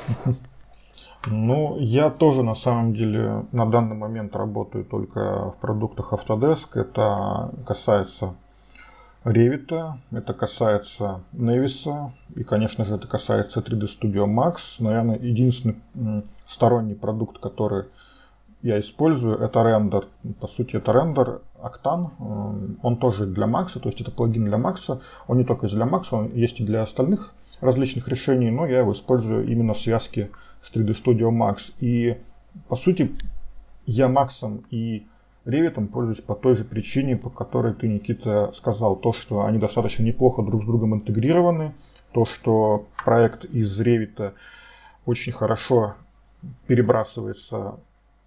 [1.26, 6.68] Ну, я тоже на самом деле на данный момент работаю только в продуктах Autodesk.
[6.74, 8.36] Это касается
[9.24, 9.72] Revit,
[10.10, 14.56] это касается Nevis, и, конечно же, это касается 3D Studio Max.
[14.80, 15.76] Наверное, единственный
[16.46, 17.86] сторонний продукт, который
[18.60, 20.08] я использую, это рендер.
[20.40, 22.76] По сути, это рендер Octane.
[22.82, 25.00] Он тоже для Max, то есть это плагин для Max.
[25.26, 27.32] Он не только для Max, он есть и для остальных
[27.62, 30.30] различных решений, но я его использую именно в связке
[30.62, 31.72] с 3D Studio Max.
[31.80, 32.18] И,
[32.68, 33.14] по сути,
[33.86, 35.06] я Max и
[35.44, 38.96] Revit пользуюсь по той же причине, по которой ты, Никита, сказал.
[38.96, 41.74] То, что они достаточно неплохо друг с другом интегрированы,
[42.12, 44.32] то, что проект из Revit
[45.04, 45.94] очень хорошо
[46.66, 47.76] перебрасывается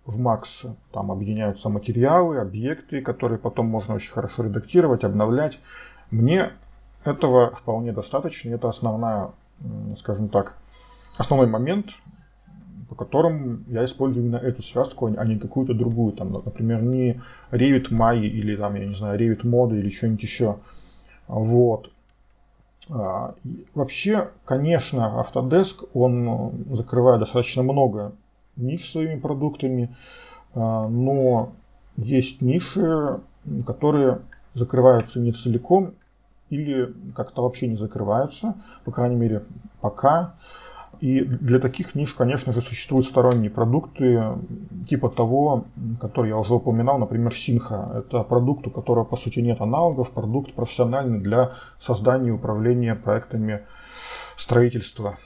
[0.05, 5.59] в Max, там объединяются материалы, объекты, которые потом можно очень хорошо редактировать, обновлять.
[6.11, 6.51] Мне
[7.03, 9.31] этого вполне достаточно, это основная,
[9.97, 10.55] скажем так,
[11.17, 11.87] основной момент,
[12.97, 17.91] по которым я использую именно эту связку, а не какую-то другую, там, например, не Revit
[17.91, 20.57] Mai или там, я не знаю, Revit Mode или что-нибудь еще.
[21.27, 21.91] Вот.
[22.89, 23.35] А,
[23.75, 28.13] вообще, конечно, Autodesk, он закрывает достаточно много
[28.55, 29.95] ниш своими продуктами,
[30.55, 31.53] а, но
[31.97, 33.19] есть ниши,
[33.65, 34.19] которые
[34.55, 35.93] закрываются не целиком
[36.49, 38.55] или как-то вообще не закрываются,
[38.85, 39.43] по крайней мере,
[39.81, 40.35] пока.
[40.99, 44.23] И для таких ниш, конечно же, существуют сторонние продукты,
[44.89, 45.65] типа того,
[46.01, 47.91] который я уже упоминал, например, Синха.
[47.95, 53.61] Это продукт, у которого, по сути, нет аналогов, продукт профессиональный для создания и управления проектами
[54.37, 55.17] строительства.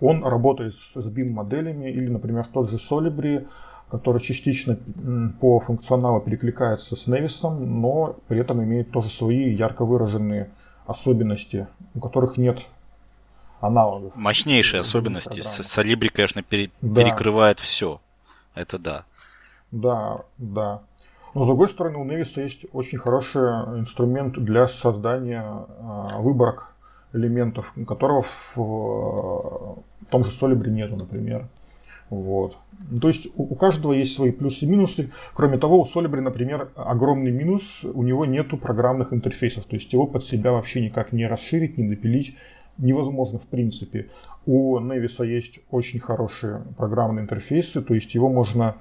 [0.00, 3.48] Он работает с BIM-моделями или, например, тот же Solibri,
[3.90, 4.78] который частично
[5.40, 10.50] по функционалу перекликается с Nevis, но при этом имеет тоже свои ярко выраженные
[10.86, 12.60] особенности, у которых нет
[13.60, 14.12] аналогов.
[14.16, 15.40] Мощнейшие особенности.
[15.40, 17.02] Солибри, конечно, пере- да.
[17.02, 18.00] перекрывает все.
[18.54, 19.04] Это да.
[19.70, 20.82] Да, да.
[21.34, 23.42] Но с другой стороны, у Невиса есть очень хороший
[23.78, 26.72] инструмент для создания э, выборок
[27.12, 31.48] элементов, которого в, в том же Solibri нету, например.
[32.10, 32.56] Вот.
[33.00, 35.10] То есть у, у каждого есть свои плюсы и минусы.
[35.34, 39.64] Кроме того, у Solibri, например, огромный минус, у него нету программных интерфейсов.
[39.64, 42.36] То есть его под себя вообще никак не расширить, не допилить
[42.78, 44.08] невозможно в принципе.
[44.46, 48.76] У Nevis есть очень хорошие программные интерфейсы, то есть его можно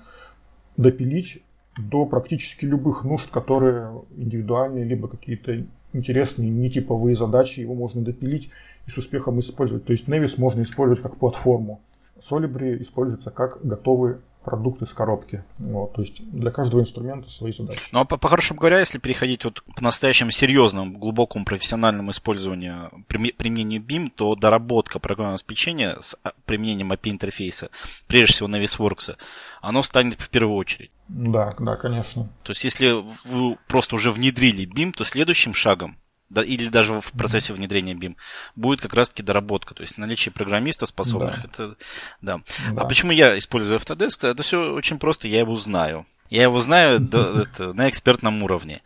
[0.78, 1.42] допилить
[1.78, 8.50] до практически любых нужд, которые индивидуальные, либо какие-то интересные, нетиповые задачи, его можно допилить
[8.88, 9.86] и с успехом использовать.
[9.86, 11.82] То есть Nevis можно использовать как платформу.
[12.20, 15.44] Solibri используется как готовый продукты с коробки.
[15.60, 17.82] Вот, то есть для каждого инструмента свои задачи.
[17.92, 24.10] Ну а по-хорошему говоря, если переходить вот к настоящему серьезному, глубокому профессиональному использованию, применению BIM,
[24.10, 27.72] то доработка программного обеспечения с а, применением API-интерфейса,
[28.08, 29.18] прежде всего на VisWorks,
[29.62, 30.92] оно станет в первую очередь.
[31.10, 32.30] Да, да, конечно.
[32.44, 35.98] То есть если вы просто уже внедрили BIM, то следующим шагом
[36.30, 38.16] да, или даже в процессе внедрения BIM,
[38.56, 39.74] будет как раз-таки доработка.
[39.74, 41.42] То есть наличие программистов способных.
[41.42, 41.46] Да.
[41.46, 41.76] Это,
[42.22, 42.42] да.
[42.72, 42.82] да.
[42.82, 44.28] А почему я использую Autodesk?
[44.28, 46.06] Это все очень просто, я его знаю.
[46.30, 48.82] Я его знаю до, это, на экспертном уровне.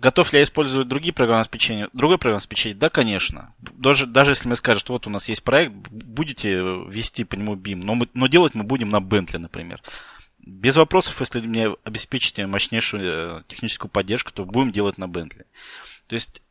[0.00, 1.88] Готов ли я использовать другие программные обеспечения?
[1.92, 2.76] Другое программное обеспечение?
[2.76, 3.52] Да, конечно.
[3.58, 7.82] Даже, даже если мне скажут, вот у нас есть проект, будете вести по нему BIM,
[7.84, 9.82] но, мы, но делать мы будем на Bentley, например.
[10.38, 15.44] Без вопросов, если мне обеспечите мощнейшую э, техническую поддержку, то будем делать на Bentley.
[16.12, 16.42] То есть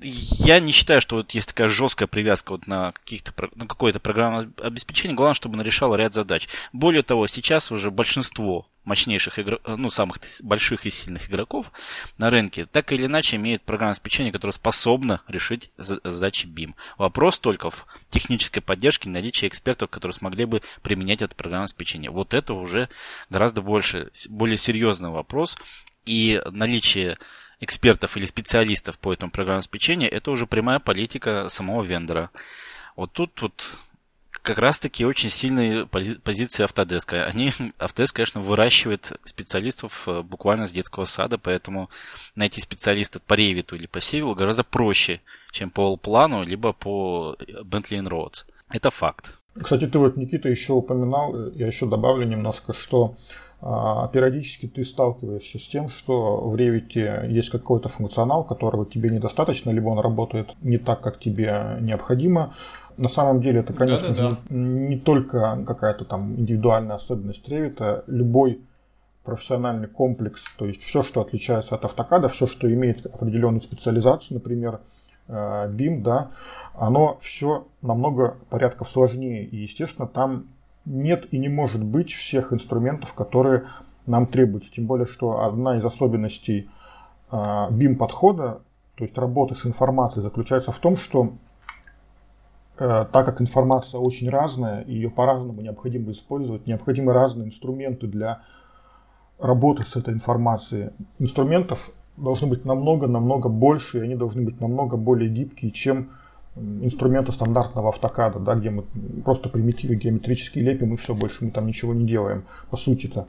[0.00, 4.48] я не считаю, что вот есть такая жесткая привязка вот на, каких-то, на какое-то программное
[4.62, 5.16] обеспечение.
[5.16, 6.48] Главное, чтобы оно решало ряд задач.
[6.72, 11.72] Более того, сейчас уже большинство мощнейших игроков, ну, самых больших и сильных игроков
[12.16, 16.74] на рынке так или иначе имеют программное обеспечение, которое способно решить задачи BIM.
[16.96, 22.12] Вопрос только в технической поддержке и наличии экспертов, которые смогли бы применять это программное обеспечение.
[22.12, 22.88] Вот это уже
[23.30, 25.58] гораздо больше, более серьезный вопрос.
[26.06, 27.18] И наличие
[27.60, 32.30] экспертов или специалистов по этому программному обеспечению, это уже прямая политика самого вендора.
[32.96, 33.64] Вот тут вот
[34.42, 37.14] как раз-таки очень сильные позиции Autodesk.
[37.14, 41.90] Они, Autodesk, конечно, выращивает специалистов э, буквально с детского сада, поэтому
[42.34, 45.20] найти специалиста по Revit или по Civil гораздо проще,
[45.52, 48.46] чем по плану, либо по Bentley Roads.
[48.70, 49.36] Это факт.
[49.60, 53.16] Кстати, ты вот, Никита, еще упоминал, э, я еще добавлю немножко, что
[53.60, 59.88] периодически ты сталкиваешься с тем, что в Revit есть какой-то функционал, которого тебе недостаточно, либо
[59.88, 62.54] он работает не так, как тебе необходимо.
[62.96, 68.60] На самом деле это, конечно же, не только какая-то там индивидуальная особенность Revit, а любой
[69.24, 74.80] профессиональный комплекс, то есть все, что отличается от автокада, все, что имеет определенную специализацию, например,
[75.28, 76.30] BIM, да,
[76.74, 79.44] оно все намного порядков сложнее.
[79.44, 80.46] И, естественно, там
[80.84, 83.64] нет и не может быть всех инструментов, которые
[84.06, 84.70] нам требуются.
[84.72, 86.70] Тем более, что одна из особенностей
[87.30, 88.62] BIM-подхода,
[88.96, 91.34] то есть работы с информацией, заключается в том, что
[92.80, 98.40] Э, так как информация очень разная, ее по-разному необходимо использовать, необходимы разные инструменты для
[99.38, 100.90] работы с этой информацией.
[101.18, 106.12] Инструментов должны быть намного-намного больше, и они должны быть намного более гибкие, чем
[106.56, 108.84] инструменты стандартного автокада, да, где мы
[109.24, 113.28] просто примитивы геометрически лепим и все, больше мы там ничего не делаем, по сути-то.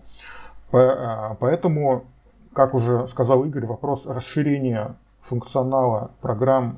[0.72, 2.06] Э, поэтому,
[2.54, 6.78] как уже сказал Игорь, вопрос расширения функционала программ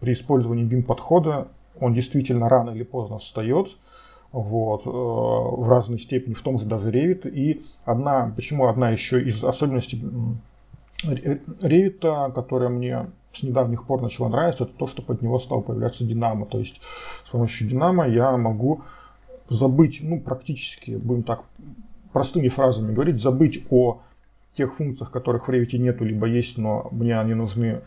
[0.00, 1.48] при использовании BIM-подхода
[1.80, 3.68] он действительно рано или поздно встает,
[4.32, 7.28] вот, э, в разной степени, в том же даже Revit.
[7.30, 10.02] И одна, почему одна еще из особенностей
[11.04, 16.04] Revit, которая мне с недавних пор начала нравиться, это то, что под него стал появляться
[16.04, 16.46] Динамо.
[16.46, 16.80] То есть
[17.26, 18.82] с помощью Динамо я могу
[19.48, 21.42] забыть, ну, практически, будем так
[22.12, 24.00] простыми фразами говорить, забыть о
[24.56, 27.80] тех функциях, которых в Revit нету, либо есть, но мне они нужны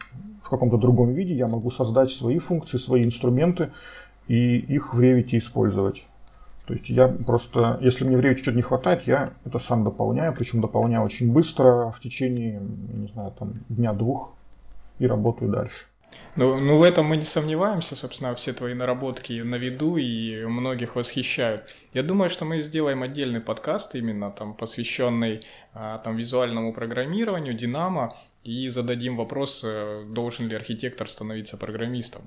[0.43, 3.71] в каком-то другом виде, я могу создать свои функции, свои инструменты
[4.27, 6.05] и их в Revit использовать.
[6.65, 10.33] То есть я просто, если мне в Revit что-то не хватает, я это сам дополняю,
[10.33, 14.34] причем дополняю очень быстро, в течение, не знаю, там, дня-двух
[14.99, 15.85] и работаю дальше.
[16.35, 20.95] Ну, ну, в этом мы не сомневаемся, собственно, все твои наработки на виду и многих
[20.95, 21.73] восхищают.
[21.93, 25.41] Я думаю, что мы сделаем отдельный подкаст, именно там посвященный
[25.73, 32.21] а, там, визуальному программированию, Динамо, и зададим вопрос, э, должен ли архитектор становиться программистом.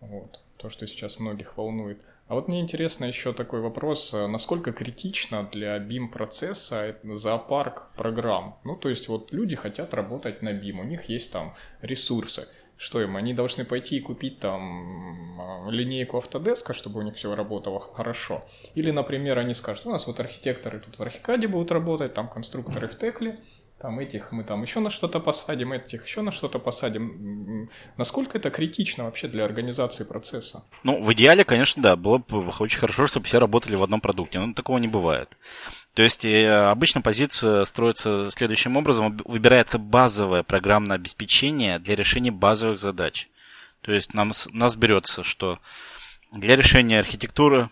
[0.00, 1.98] Вот, то, что сейчас многих волнует.
[2.28, 8.58] А вот мне интересно еще такой вопрос, э, насколько критично для BIM-процесса зоопарк программ?
[8.64, 12.48] Ну, то есть вот люди хотят работать на BIM, у них есть там ресурсы.
[12.78, 17.34] Что им, они должны пойти и купить там э, линейку Autodesk, чтобы у них все
[17.34, 18.44] работало хорошо?
[18.74, 22.88] Или, например, они скажут, у нас вот архитекторы тут в Архикаде будут работать, там конструкторы
[22.88, 23.38] в Текле,
[23.82, 27.68] там этих мы там еще на что-то посадим, этих еще на что-то посадим.
[27.96, 30.64] Насколько это критично вообще для организации процесса?
[30.84, 34.38] Ну, в идеале, конечно, да, было бы очень хорошо, чтобы все работали в одном продукте,
[34.38, 35.36] но такого не бывает.
[35.94, 39.16] То есть э, обычно позиция строится следующим образом.
[39.24, 43.30] Выбирается базовое программное обеспечение для решения базовых задач.
[43.80, 45.58] То есть нам, нас берется, что
[46.30, 47.68] для решения архитектуры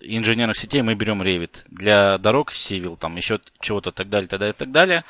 [0.00, 1.64] инженерных сетей мы берем Revit.
[1.68, 5.04] Для дорог Civil, там еще чего-то так далее, так далее, так далее.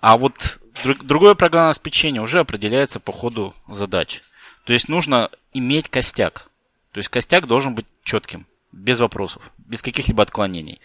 [0.00, 0.60] А вот
[1.02, 4.22] другое программное обеспечение уже определяется по ходу задач.
[4.64, 6.50] То есть нужно иметь костяк.
[6.92, 10.80] То есть костяк должен быть четким, без вопросов, без каких-либо отклонений.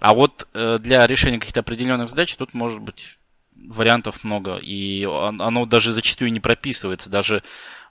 [0.00, 3.18] А вот э, для решения каких-то определенных задач тут может быть
[3.54, 4.56] вариантов много.
[4.56, 7.10] И оно даже зачастую не прописывается.
[7.10, 7.42] Даже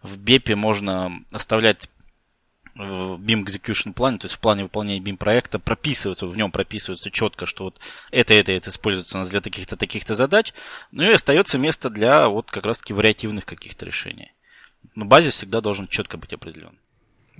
[0.01, 1.89] в BEP можно оставлять
[2.77, 7.11] в BIM Execution плане, то есть в плане выполнения BIM проекта прописывается, в нем прописывается
[7.11, 7.79] четко, что вот
[8.11, 10.53] это, это, это используется у нас для таких-то, таких-то задач,
[10.91, 14.33] ну и остается место для вот как раз-таки вариативных каких-то решений.
[14.95, 16.77] Но базис всегда должен четко быть определен.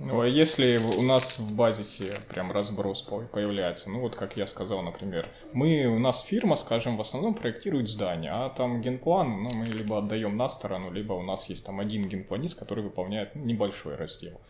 [0.00, 4.82] Ну, а если у нас в базисе прям разброс появляется, ну вот как я сказал,
[4.82, 9.64] например, мы, у нас фирма, скажем, в основном проектирует здание, а там генплан, ну, мы
[9.64, 14.40] либо отдаем на сторону, либо у нас есть там один генпланист, который выполняет небольшой раздел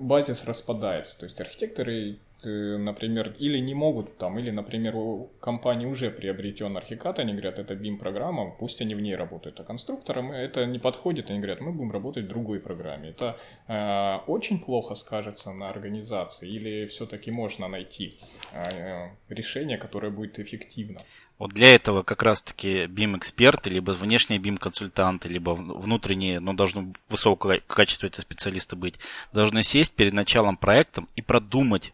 [0.00, 1.18] базис распадается.
[1.18, 6.76] То есть архитекторы, э, например, или не могут там, или, например, у компании уже приобретен
[6.76, 9.60] архикад, они говорят, это BIM-программа, пусть они в ней работают.
[9.60, 13.10] А конструкторам это не подходит, они говорят, мы будем работать в другой программе.
[13.10, 13.36] Это
[13.68, 18.18] э, очень плохо скажется на организации, или все-таки можно найти
[18.52, 21.00] э, решение, которое будет эффективно?
[21.38, 28.06] Вот для этого как раз-таки BIM-эксперты, либо внешние BIM-консультанты, либо внутренние, но должны высокого качества
[28.06, 28.98] это специалисты быть,
[29.32, 31.92] должны сесть перед началом проекта и продумать,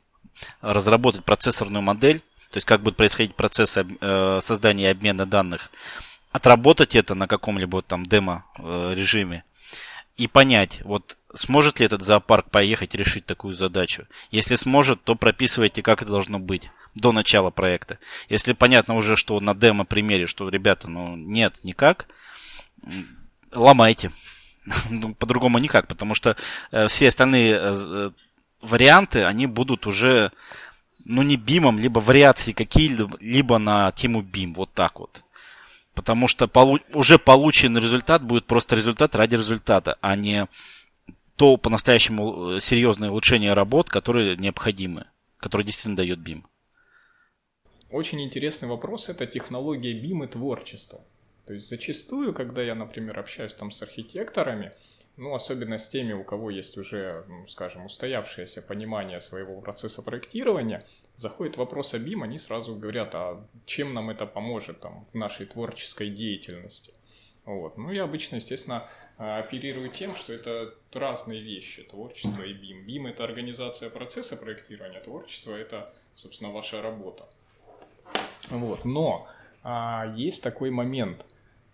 [0.60, 5.70] разработать процессорную модель, то есть как будет происходить процесс э, создания и обмена данных,
[6.30, 9.44] отработать это на каком-либо там демо-режиме
[10.16, 14.06] и понять, вот сможет ли этот зоопарк поехать решить такую задачу.
[14.30, 17.98] Если сможет, то прописывайте, как это должно быть до начала проекта.
[18.28, 22.06] Если понятно уже, что на демо-примере, что, ребята, ну, нет, никак,
[23.54, 24.10] ломайте.
[24.90, 26.36] Ну, по-другому никак, потому что
[26.70, 28.10] э, все остальные э, э,
[28.60, 30.30] варианты, они будут уже,
[31.04, 35.24] ну, не бимом, либо вариации какие-либо либо на тему бим, вот так вот.
[35.94, 36.48] Потому что
[36.94, 40.46] уже полученный результат будет просто результат ради результата, а не
[41.34, 45.06] то по-настоящему серьезное улучшение работ, которые необходимы,
[45.38, 46.44] которые действительно дает BIM.
[47.92, 51.02] Очень интересный вопрос– это технология BIM и творчества.
[51.44, 54.72] То есть зачастую, когда я, например, общаюсь там с архитекторами,
[55.18, 60.86] ну, особенно с теми, у кого есть уже, скажем, устоявшееся понимание своего процесса проектирования,
[61.18, 65.44] заходит вопрос о BIM, они сразу говорят, а чем нам это поможет там, в нашей
[65.44, 66.94] творческой деятельности.
[67.44, 67.76] Вот.
[67.76, 68.88] Ну, я обычно, естественно,
[69.18, 72.86] а, оперирую тем, что это разные вещи, творчество и BIM.
[72.86, 77.28] BIM– это организация процесса проектирования, творчество– это, собственно, ваша работа.
[78.50, 78.84] Вот.
[78.84, 79.26] Но
[79.62, 81.24] а, есть такой момент,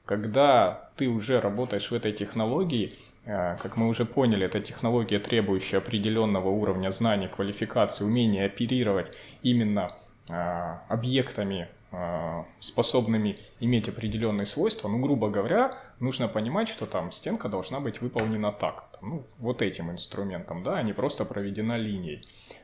[0.05, 2.95] когда ты уже работаешь в этой технологии,
[3.27, 9.95] а, как мы уже поняли, это технология, требующая определенного уровня знаний, квалификации, умения оперировать именно
[10.29, 17.49] а, объектами а, способными иметь определенные свойства, ну, грубо говоря, нужно понимать, что там стенка
[17.49, 22.23] должна быть выполнена так, ну, вот этим инструментом, да, а не просто проведена линией.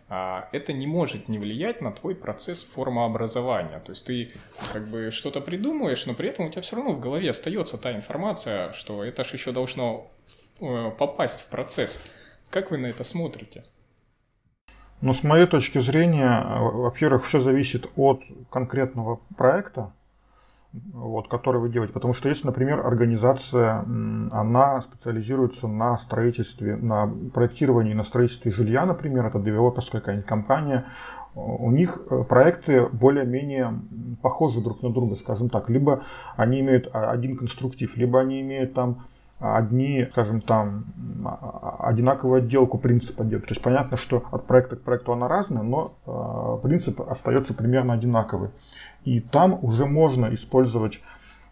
[0.08, 3.80] А это не может не влиять на твой процесс формообразования.
[3.80, 4.32] То есть ты
[4.72, 7.92] как бы что-то придумываешь, но при этом у тебя все равно в голове остается та
[7.92, 10.10] информация, что это же еще должно
[10.60, 12.04] э, попасть в процесс.
[12.50, 13.64] Как вы на это смотрите?
[15.00, 19.92] Но с моей точки зрения, во-первых, все зависит от конкретного проекта,
[20.92, 21.92] вот, который вы делаете.
[21.92, 23.84] Потому что если, например, организация,
[24.32, 30.86] она специализируется на строительстве, на проектировании, на строительстве жилья, например, это девелоперская какая-нибудь компания,
[31.36, 33.80] у них э, проекты более-менее
[34.22, 35.68] похожи друг на друга, скажем так.
[35.68, 36.04] Либо
[36.36, 39.04] они имеют один конструктив, либо они имеют там
[39.40, 40.84] одни, скажем там,
[41.80, 43.46] одинаковую отделку принципа делают.
[43.46, 47.94] То есть понятно, что от проекта к проекту она разная, но э, принцип остается примерно
[47.94, 48.50] одинаковый.
[49.04, 51.00] И там уже можно использовать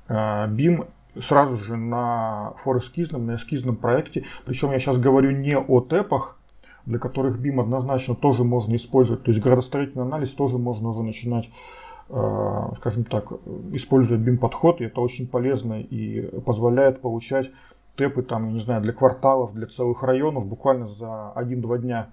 [0.08, 0.86] э, BIM
[1.20, 4.24] сразу же на форескизном, на эскизном проекте.
[4.44, 6.38] Причем я сейчас говорю не о тэпах,
[6.86, 9.22] для которых BIM однозначно тоже можно использовать.
[9.24, 11.48] То есть градостроительный анализ тоже можно уже начинать
[12.08, 13.32] э, скажем так,
[13.72, 17.50] используя BIM-подход, и это очень полезно и позволяет получать
[17.96, 22.08] тэпы там, я не знаю, для кварталов, для целых районов буквально за один-два дня.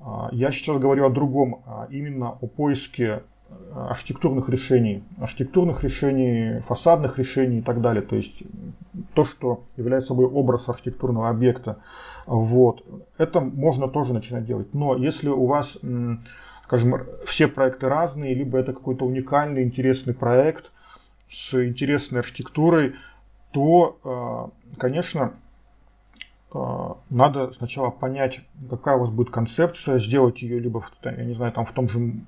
[0.00, 3.20] А, я сейчас говорю о другом, а именно о поиске э,
[3.74, 8.02] архитектурных решений, архитектурных решений, фасадных решений и так далее.
[8.02, 8.42] То есть
[9.14, 11.78] то, что является собой образ архитектурного объекта.
[12.26, 12.84] Вот.
[13.18, 14.74] Это можно тоже начинать делать.
[14.74, 15.78] Но если у вас,
[16.64, 20.70] скажем, все проекты разные, либо это какой-то уникальный, интересный проект
[21.28, 22.94] с интересной архитектурой,
[23.52, 23.98] то,
[24.72, 25.34] э, конечно,
[26.52, 31.52] э, надо сначала понять, какая у вас будет концепция, сделать ее либо, я не знаю,
[31.52, 32.20] там в том же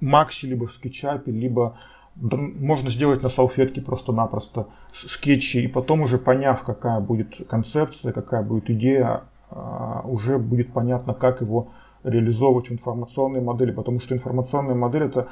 [0.00, 1.76] Максе, либо в скетчапе, либо
[2.16, 8.70] можно сделать на салфетке просто-напросто скетчи, и потом уже поняв, какая будет концепция, какая будет
[8.70, 11.68] идея, э, уже будет понятно, как его
[12.04, 15.28] реализовывать в информационной модели, потому что информационная модель это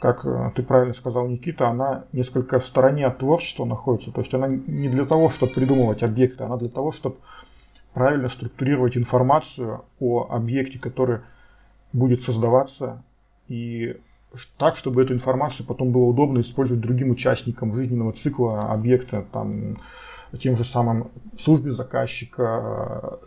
[0.00, 4.12] как э, ты правильно сказал, Никита, она несколько в стороне от творчества находится.
[4.12, 7.16] То есть она не для того, чтобы придумывать объекты, она для того, чтобы
[7.94, 11.20] правильно структурировать информацию о объекте, который
[11.92, 13.02] будет создаваться,
[13.48, 13.96] и
[14.58, 19.78] так, чтобы эту информацию потом было удобно использовать другим участникам жизненного цикла объекта, там,
[20.40, 23.18] тем же самым службе заказчика,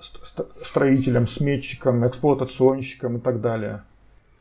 [0.64, 3.84] строителям, сметчикам, эксплуатационщикам и так далее.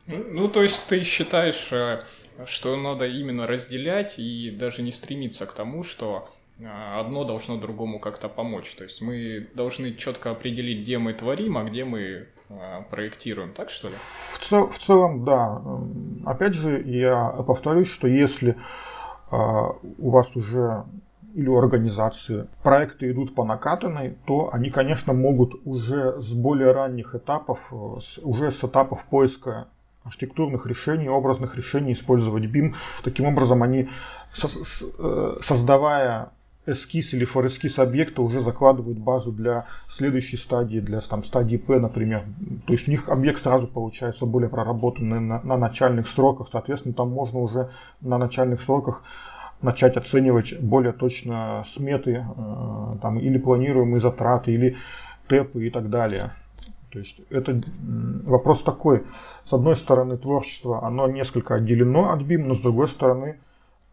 [0.05, 2.01] Ну, то есть ты считаешь э,
[2.45, 6.29] что надо именно разделять и даже не стремиться к тому, что
[6.63, 8.73] а, одно должно другому как-то помочь.
[8.75, 12.27] То есть мы должны четко определить, где мы творим, а где мы
[12.89, 13.95] проектируем, так что ли?
[13.95, 15.61] В, цел, в целом, да.
[16.25, 18.57] Опять же, я повторюсь, что если
[19.31, 20.85] а, у вас уже
[21.35, 27.13] или у организации проекты идут по накатанной, то они, конечно, могут уже с более ранних
[27.13, 29.67] этапов, уже с этапов поиска
[30.03, 32.73] архитектурных решений, образных решений использовать BIM.
[33.03, 33.89] Таким образом, они,
[34.41, 36.31] э, создавая
[36.69, 42.23] эскиз или форескиз объекта, уже закладывают базу для следующей стадии, для там, стадии P, например.
[42.65, 46.49] То есть у них объект сразу получается более проработанный на, на начальных сроках.
[46.51, 47.69] Соответственно, там можно уже
[48.01, 49.03] на начальных сроках
[49.61, 54.77] начать оценивать более точно сметы э, там, или планируемые затраты, или
[55.27, 56.31] тэпы и так далее.
[56.91, 57.61] То есть это
[58.25, 59.03] вопрос такой,
[59.45, 63.37] с одной стороны творчество, оно несколько отделено от BIM, но с другой стороны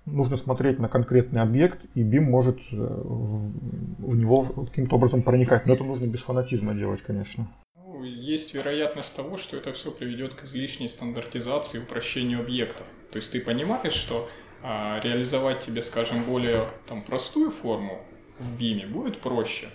[0.07, 5.67] нужно смотреть на конкретный объект, и BIM может э, в него каким-то образом проникать.
[5.67, 7.49] Но это нужно без фанатизма делать, конечно.
[7.77, 12.87] Ну, есть вероятность того, что это все приведет к излишней стандартизации и упрощению объектов.
[13.11, 14.29] То есть ты понимаешь, что
[14.63, 18.01] а, реализовать тебе, скажем, более там, простую форму
[18.39, 19.69] в BIM будет проще,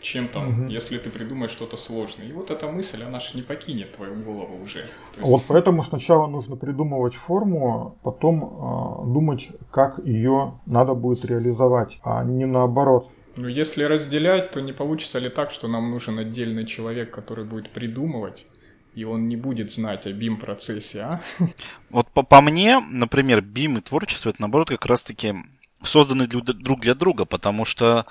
[0.00, 0.70] чем там, угу.
[0.70, 2.26] если ты придумаешь что-то сложное.
[2.26, 4.80] И вот эта мысль, она же не покинет твою голову уже.
[4.80, 4.90] есть...
[5.20, 12.22] Вот поэтому сначала нужно придумывать форму, потом э, думать, как ее надо будет реализовать, а
[12.24, 13.10] не наоборот.
[13.36, 17.70] Ну, если разделять, то не получится ли так, что нам нужен отдельный человек, который будет
[17.70, 18.46] придумывать,
[18.94, 21.20] и он не будет знать о BIM-процессе, а?
[21.90, 25.34] Вот по, по мне, например, BIM и творчество, это наоборот как раз-таки
[25.82, 28.06] созданы для, друг для друга, потому что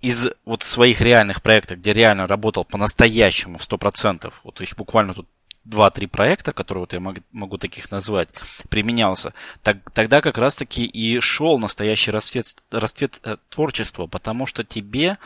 [0.00, 5.28] из вот своих реальных проектов, где реально работал по-настоящему в 100%, вот их буквально тут
[5.64, 8.28] два-три проекта, которые вот я могу, могу таких назвать,
[8.70, 15.18] применялся, так, тогда как раз-таки и шел настоящий расцвет, расцвет э, творчества, потому что тебе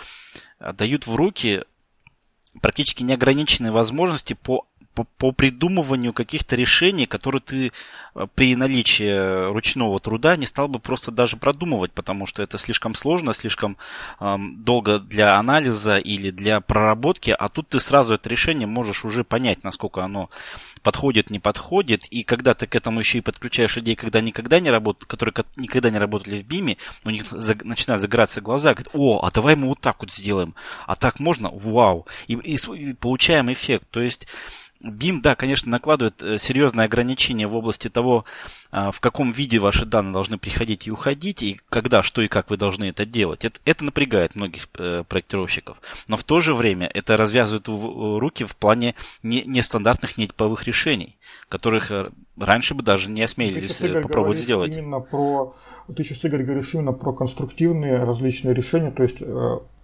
[0.59, 1.64] э, дают в руки
[2.61, 7.72] практически неограниченные возможности по по, по придумыванию каких-то решений, которые ты
[8.14, 12.95] э, при наличии ручного труда не стал бы просто даже продумывать, потому что это слишком
[12.95, 13.76] сложно, слишком
[14.20, 19.24] эм, долго для анализа или для проработки, а тут ты сразу это решение можешь уже
[19.24, 20.28] понять, насколько оно
[20.82, 24.70] подходит, не подходит, и когда ты к этому еще и подключаешь людей, когда никогда не
[24.70, 29.30] работают, которые никогда не работали в БИМе, у них начинают загораться глаза, говорят, о, а
[29.30, 30.55] давай мы вот так вот сделаем,
[30.86, 34.26] а так можно, вау, и, и, и получаем эффект, то есть
[34.83, 38.24] BIM, да, конечно, накладывает э, серьезные ограничения в области того,
[38.70, 42.51] а, в каком виде ваши данные должны приходить и уходить, и когда, что и как
[42.51, 43.45] вы должны это делать.
[43.45, 45.80] Это, это напрягает многих э, проектировщиков.
[46.09, 51.16] Но в то же время это развязывает руки в плане не, нестандартных нетиповых решений,
[51.49, 54.76] которых э, раньше бы даже не осмелились попробовать сделать.
[54.76, 55.55] Именно про,
[55.95, 59.18] ты сейчас, Игорь, говоришь именно про конструктивные различные решения, то есть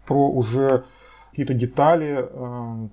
[0.06, 0.84] про уже
[1.30, 2.28] какие-то детали,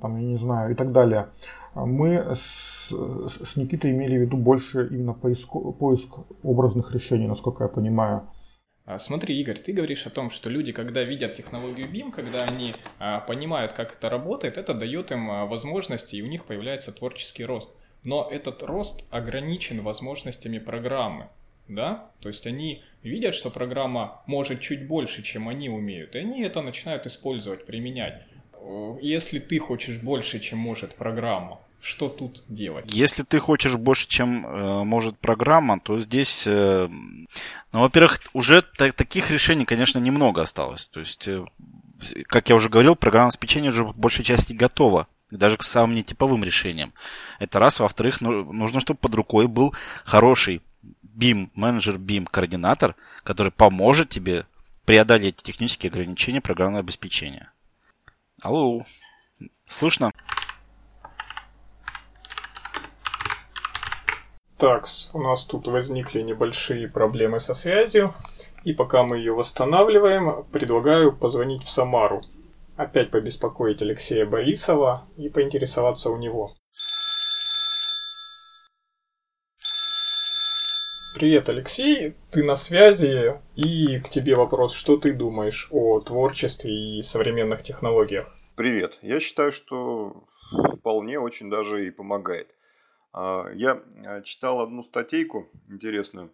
[0.01, 1.27] там, я не знаю, и так далее.
[1.75, 6.07] А мы с, с Никитой имели в виду больше именно поиск, поиск
[6.41, 8.29] образных решений, насколько я понимаю.
[8.85, 12.71] А, смотри, Игорь, ты говоришь о том, что люди, когда видят технологию BIM, когда они
[12.97, 17.43] а, понимают, как это работает, это дает им а, возможности, и у них появляется творческий
[17.43, 17.75] рост.
[18.03, 21.27] Но этот рост ограничен возможностями программы.
[21.67, 22.11] Да?
[22.21, 26.61] То есть они видят, что программа может чуть больше, чем они умеют, и они это
[26.61, 28.21] начинают использовать, применять.
[29.01, 32.85] Если ты хочешь больше, чем может программа, что тут делать?
[32.91, 38.91] Если ты хочешь больше, чем э, может программа, то здесь, э, ну, во-первых, уже та-
[38.91, 40.87] таких решений, конечно, немного осталось.
[40.87, 41.45] То есть, э,
[42.25, 46.43] как я уже говорил, программное обеспечение уже в большей части готово даже к самым нетиповым
[46.43, 46.91] решениям.
[47.39, 47.79] Это раз.
[47.79, 50.61] Во-вторых, ну, нужно, чтобы под рукой был хороший
[51.03, 54.45] BIM, менеджер BIM, координатор, который поможет тебе
[54.85, 57.51] преодолеть технические ограничения программного обеспечения.
[58.41, 58.83] Алло,
[59.67, 60.11] слышно?
[64.57, 68.13] Так, у нас тут возникли небольшие проблемы со связью,
[68.63, 72.21] и пока мы ее восстанавливаем, предлагаю позвонить в Самару.
[72.77, 76.53] Опять побеспокоить Алексея Борисова и поинтересоваться у него.
[81.15, 87.01] Привет, Алексей, ты на связи, и к тебе вопрос, что ты думаешь о творчестве и
[87.01, 88.33] современных технологиях?
[88.55, 90.27] Привет, я считаю, что
[90.77, 92.47] вполне очень даже и помогает.
[93.17, 96.31] А, я а, читал одну статейку интересную,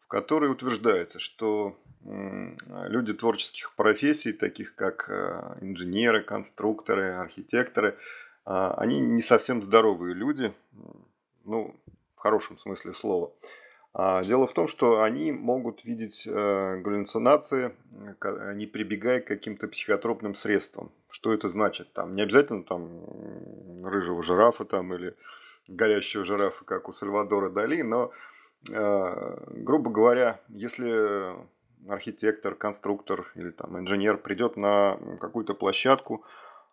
[0.00, 7.96] в которой утверждается, что люди творческих профессий, таких как а, инженеры, конструкторы, архитекторы,
[8.44, 10.52] они не совсем здоровые люди,
[11.44, 11.74] ну,
[12.14, 13.32] в хорошем смысле слова.
[13.94, 17.74] Дело в том, что они могут видеть галлюцинации,
[18.54, 20.92] не прибегая к каким-то психотропным средствам.
[21.08, 21.90] Что это значит?
[21.94, 25.14] Там, не обязательно там рыжего жирафа там, или
[25.68, 28.10] горящего жирафа, как у Сальвадора Дали, но,
[28.70, 31.34] э, грубо говоря, если
[31.88, 36.24] архитектор, конструктор или там инженер придет на какую-то площадку,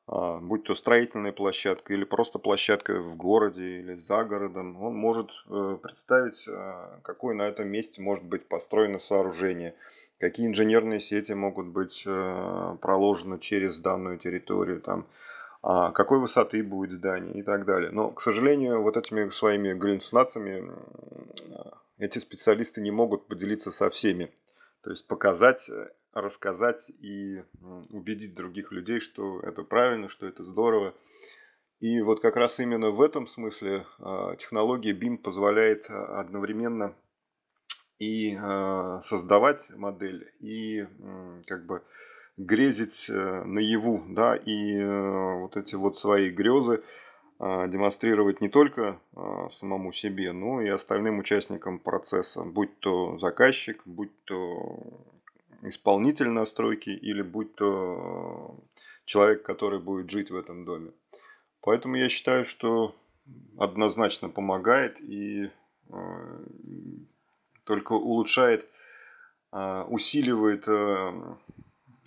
[0.08, 5.30] э, будь то строительная площадка или просто площадка в городе или за городом, он может
[5.50, 9.76] э, представить, э, какое на этом месте может быть построено сооружение,
[10.20, 15.06] какие инженерные сети могут быть э, проложены через данную территорию, там, а
[15.62, 17.92] какой высоты будет здание и так далее.
[17.92, 20.72] Но, к сожалению, вот этими своими галлюцинациями
[21.98, 24.34] эти специалисты не могут поделиться со всеми.
[24.84, 25.70] То есть показать,
[26.14, 27.44] рассказать и
[27.90, 30.96] убедить других людей, что это правильно, что это здорово.
[31.82, 36.96] И вот как раз именно в этом смысле а, технология BIM позволяет а, одновременно
[37.98, 40.86] и а, создавать модель, и
[41.48, 41.82] как бы
[42.46, 46.84] грезить э, наяву, да, и э, вот эти вот свои грезы
[47.40, 49.00] э, демонстрировать не только
[49.52, 55.06] самому себе, но и остальным участникам процесса, будь то заказчик, будь то
[55.64, 58.60] исполнитель настройки или будь то
[59.06, 60.92] человек, который будет жить в этом доме.
[61.62, 62.96] Поэтому я считаю, что
[63.58, 65.52] однозначно помогает и
[67.66, 68.66] только улучшает,
[69.52, 70.66] усиливает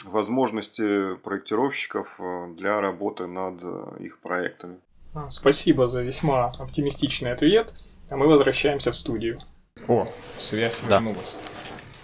[0.04, 4.78] возможности проектировщиков э, для работы над э, их проектами.
[5.14, 7.74] А, спасибо за весьма оптимистичный ответ.
[8.10, 9.40] А мы возвращаемся в студию.
[9.88, 10.06] О,
[10.38, 10.96] связь да.
[10.96, 11.36] вернулась.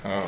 [0.04, 0.24] А,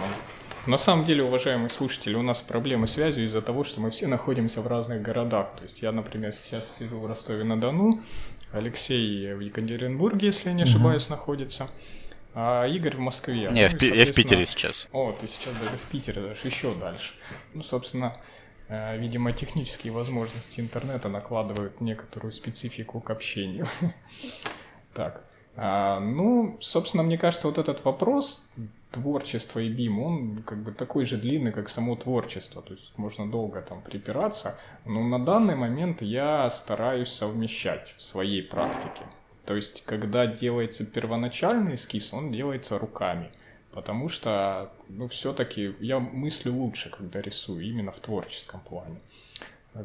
[0.66, 4.06] на самом деле, уважаемые слушатели, у нас проблемы с связью из-за того, что мы все
[4.06, 5.52] находимся в разных городах.
[5.56, 8.00] То есть я, например, сейчас сижу в Ростове-на-Дону,
[8.52, 11.14] Алексей в Екатеринбурге, если я не ошибаюсь, угу.
[11.14, 11.68] находится.
[12.34, 13.34] А Игорь в Москве.
[13.34, 14.88] Не, ну, я в Питере сейчас.
[14.92, 17.12] О, ты сейчас даже в Питере, даже еще дальше.
[17.52, 18.16] Ну, собственно,
[18.68, 23.66] э, видимо, технические возможности интернета накладывают некоторую специфику к общению.
[24.94, 25.24] Так,
[25.56, 28.52] а, ну, собственно, мне кажется, вот этот вопрос
[28.90, 32.62] творчества и BIM, он как бы такой же длинный, как само творчество.
[32.62, 38.42] То есть можно долго там припираться, но на данный момент я стараюсь совмещать в своей
[38.42, 39.04] практике.
[39.44, 43.30] То есть, когда делается первоначальный эскиз, он делается руками.
[43.72, 49.00] Потому что, ну, все-таки я мыслю лучше, когда рисую, именно в творческом плане.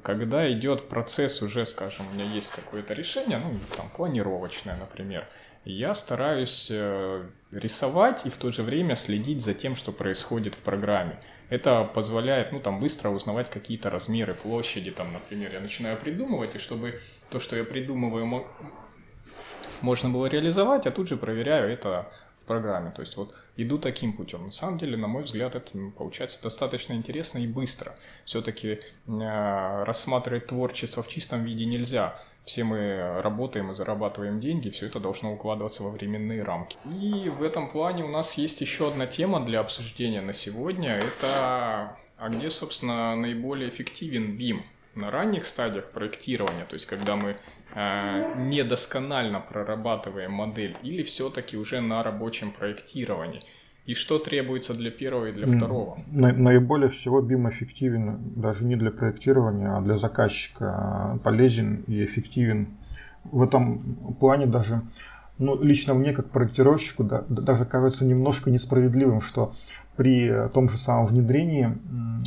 [0.04, 5.26] Когда идет процесс уже, скажем, у меня есть какое-то решение, ну, там, планировочное, например,
[5.64, 10.60] я стараюсь э, рисовать и в то же время следить за тем, что происходит в
[10.60, 11.18] программе.
[11.50, 16.58] Это позволяет, ну, там, быстро узнавать какие-то размеры площади, там, например, я начинаю придумывать, и
[16.58, 17.00] чтобы
[17.30, 18.46] то, что я придумываю,
[19.82, 22.10] можно было реализовать, я тут же проверяю это
[22.42, 22.92] в программе.
[22.92, 24.46] То есть вот иду таким путем.
[24.46, 27.96] На самом деле, на мой взгляд, это получается достаточно интересно и быстро.
[28.26, 32.20] Все-таки э, рассматривать творчество в чистом виде нельзя.
[32.46, 36.78] Все мы работаем и зарабатываем деньги, все это должно укладываться во временные рамки.
[37.02, 40.94] И в этом плане у нас есть еще одна тема для обсуждения на сегодня.
[40.94, 44.62] Это а где, собственно, наиболее эффективен BIM?
[44.96, 47.38] На ранних стадиях проектирования, то есть когда мы
[47.76, 53.42] недосконально прорабатываем модель, или все-таки уже на рабочем проектировании?
[53.86, 55.98] И что требуется для первого и для второго?
[56.08, 62.68] На, наиболее всего BIM эффективен даже не для проектирования, а для заказчика полезен и эффективен.
[63.24, 64.82] В этом плане даже,
[65.38, 69.54] ну, лично мне, как проектировщику, да, даже кажется немножко несправедливым, что
[69.96, 71.72] при том же самом внедрении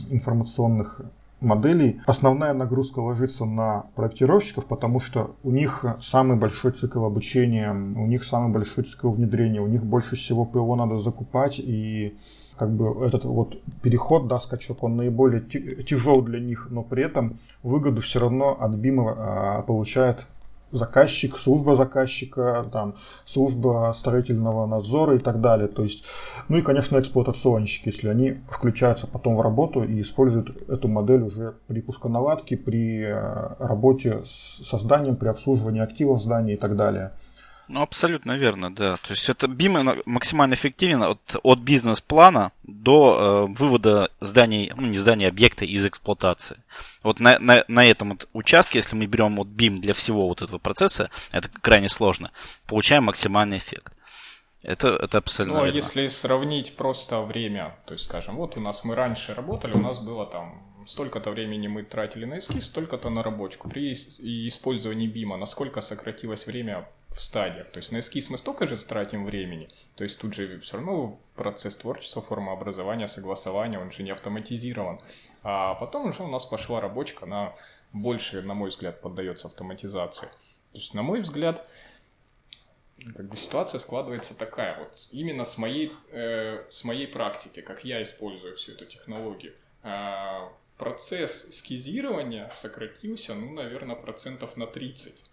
[0.08, 1.02] информационных
[1.40, 8.06] моделей основная нагрузка ложится на проектировщиков, потому что у них самый большой цикл обучения, у
[8.06, 12.16] них самый большой цикл внедрения, у них больше всего ПО надо закупать, и
[12.56, 17.38] как бы этот вот переход, да, скачок, он наиболее тяжел для них, но при этом
[17.62, 20.26] выгоду все равно от BIM а, получает
[20.72, 25.68] заказчик, служба заказчика, там, служба строительного надзора и так далее.
[25.68, 26.04] То есть,
[26.48, 31.54] ну и, конечно, эксплуатационщики, если они включаются потом в работу и используют эту модель уже
[31.66, 37.12] при пусконаладке, при э, работе с созданием, при обслуживании активов здания и так далее.
[37.70, 38.96] Ну, абсолютно верно, да.
[38.96, 44.98] То есть это BIM максимально эффективен от, от бизнес-плана до э, вывода зданий, ну не
[44.98, 46.56] зданий, объекта из эксплуатации.
[47.04, 50.42] Вот на, на, на этом вот участке, если мы берем вот BIM для всего вот
[50.42, 52.32] этого процесса, это крайне сложно,
[52.66, 53.92] получаем максимальный эффект.
[54.64, 55.76] Это, это абсолютно Ну, а верно.
[55.76, 60.00] если сравнить просто время, то есть, скажем, вот у нас мы раньше работали, у нас
[60.00, 63.70] было там столько-то времени мы тратили на эскиз, столько-то на рабочку.
[63.70, 67.70] При использовании бима насколько сократилось время в стадиях.
[67.70, 71.20] То есть на эскиз мы столько же тратим времени, то есть тут же все равно
[71.34, 75.00] процесс творчества, форма образования, согласования, он же не автоматизирован.
[75.42, 77.54] А потом уже у нас пошла рабочка, она
[77.92, 80.26] больше, на мой взгляд, поддается автоматизации.
[80.72, 81.66] То есть, на мой взгляд,
[83.16, 88.02] как бы ситуация складывается такая вот, именно с моей, э, с моей практики, как я
[88.02, 89.54] использую всю эту технологию.
[89.82, 95.29] Э, процесс эскизирования сократился, ну, наверное, процентов на 30.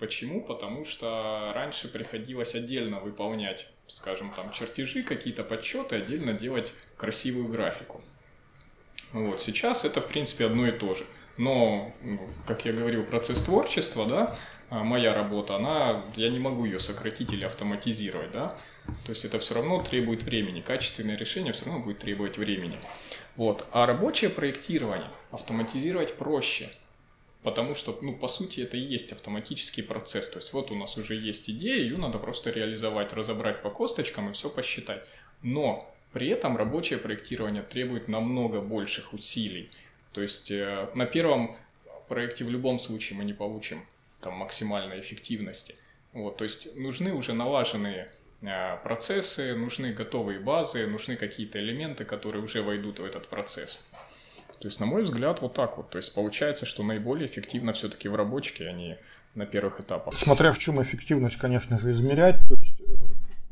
[0.00, 0.42] Почему?
[0.42, 8.00] Потому что раньше приходилось отдельно выполнять, скажем, там чертежи, какие-то подсчеты, отдельно делать красивую графику.
[9.12, 9.42] Вот.
[9.42, 11.04] Сейчас это, в принципе, одно и то же.
[11.36, 14.36] Но, ну, как я говорил, процесс творчества, да,
[14.70, 18.56] а, моя работа, она, я не могу ее сократить или автоматизировать, да.
[19.04, 20.62] То есть это все равно требует времени.
[20.62, 22.78] Качественное решение все равно будет требовать времени.
[23.36, 23.66] Вот.
[23.70, 26.70] А рабочее проектирование автоматизировать проще–
[27.42, 30.28] Потому что, ну, по сути, это и есть автоматический процесс.
[30.28, 34.28] То есть вот у нас уже есть идея, ее надо просто реализовать, разобрать по косточкам
[34.28, 35.02] и все посчитать.
[35.42, 39.70] Но при этом рабочее проектирование требует намного больших усилий.
[40.12, 41.56] То есть э, на первом
[42.08, 43.86] проекте в любом случае мы не получим
[44.20, 45.76] там максимальной эффективности.
[46.12, 48.12] Вот, то есть нужны уже налаженные
[48.42, 53.89] э, процессы, нужны готовые базы, нужны какие-то элементы, которые уже войдут в этот процесс.
[54.60, 55.88] То есть, на мой взгляд, вот так вот.
[55.88, 58.98] То есть, получается, что наиболее эффективно все-таки в рабочке, а не
[59.34, 60.18] на первых этапах.
[60.18, 62.36] Смотря в чем эффективность, конечно же, измерять.
[62.46, 62.94] То есть, э,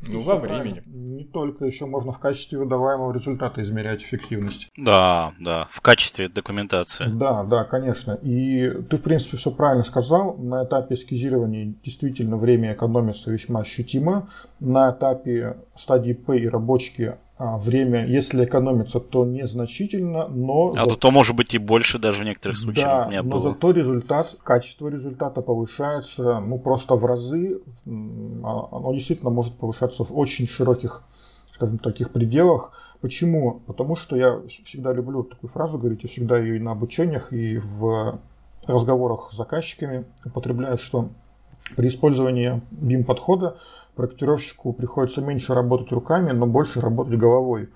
[0.07, 0.83] Ну, во времени.
[0.87, 4.69] Не только, еще можно в качестве выдаваемого результата измерять эффективность.
[4.77, 7.07] Да, да, в качестве документации.
[7.07, 8.13] Да, да, конечно.
[8.23, 10.37] И ты, в принципе, все правильно сказал.
[10.37, 14.31] На этапе эскизирования действительно время экономится весьма ощутимо.
[14.61, 20.75] На этапе стадии П и рабочки время, если экономится, то незначительно, но...
[20.77, 20.97] А за...
[20.97, 23.51] то может быть и больше даже в некоторых случаях да, у меня но было.
[23.51, 27.61] зато результат, качество результата повышается, ну, просто в разы.
[27.87, 31.05] А, оно действительно может повышаться в очень широких,
[31.55, 32.73] скажем, таких пределах.
[33.01, 33.63] Почему?
[33.67, 37.59] Потому что я всегда люблю такую фразу говорить, я всегда ее и на обучениях, и
[37.59, 38.19] в
[38.67, 41.11] разговорах с заказчиками употребляю, что
[41.77, 43.59] при использовании BIM-подхода
[43.95, 47.69] проектировщику приходится меньше работать руками, но больше работать головой.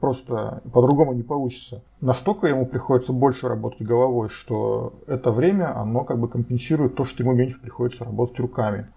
[0.00, 1.82] Просто по-другому не получится.
[2.00, 7.22] Настолько ему приходится больше работать головой, что это время, оно как бы компенсирует то, что
[7.22, 8.88] ему меньше приходится работать руками.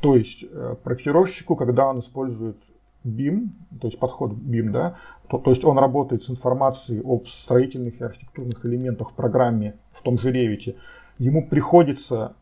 [0.00, 2.56] То есть э, проектировщику, когда он использует
[3.04, 3.48] BIM,
[3.80, 4.96] то есть подход BIM, да,
[5.28, 10.02] то, то есть он работает с информацией об строительных и архитектурных элементах в программе, в
[10.02, 10.76] том же Revit,
[11.18, 12.34] ему приходится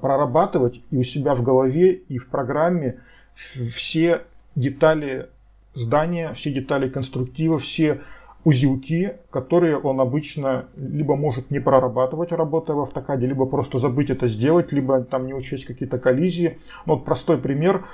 [0.00, 3.00] прорабатывать и у себя в голове, и в программе
[3.34, 4.22] все
[4.54, 5.28] детали
[5.74, 8.00] здания, все детали конструктива, все
[8.44, 14.28] узелки, которые он обычно либо может не прорабатывать, работая в автокаде, либо просто забыть это
[14.28, 16.58] сделать, либо там не учесть какие-то коллизии.
[16.86, 17.86] Ну, вот простой пример.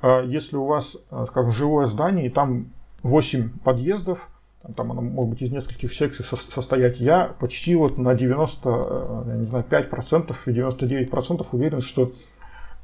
[0.00, 2.72] А, если у вас, а, скажем, жилое здание, и там
[3.02, 4.30] 8 подъездов,
[4.76, 9.36] там она может быть из нескольких секций состоять, я почти вот на 90, э, я
[9.36, 12.12] не знаю, 5% и 99% уверен, что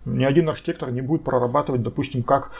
[0.04, 2.52] ни один архитектор не будет прорабатывать, допустим, как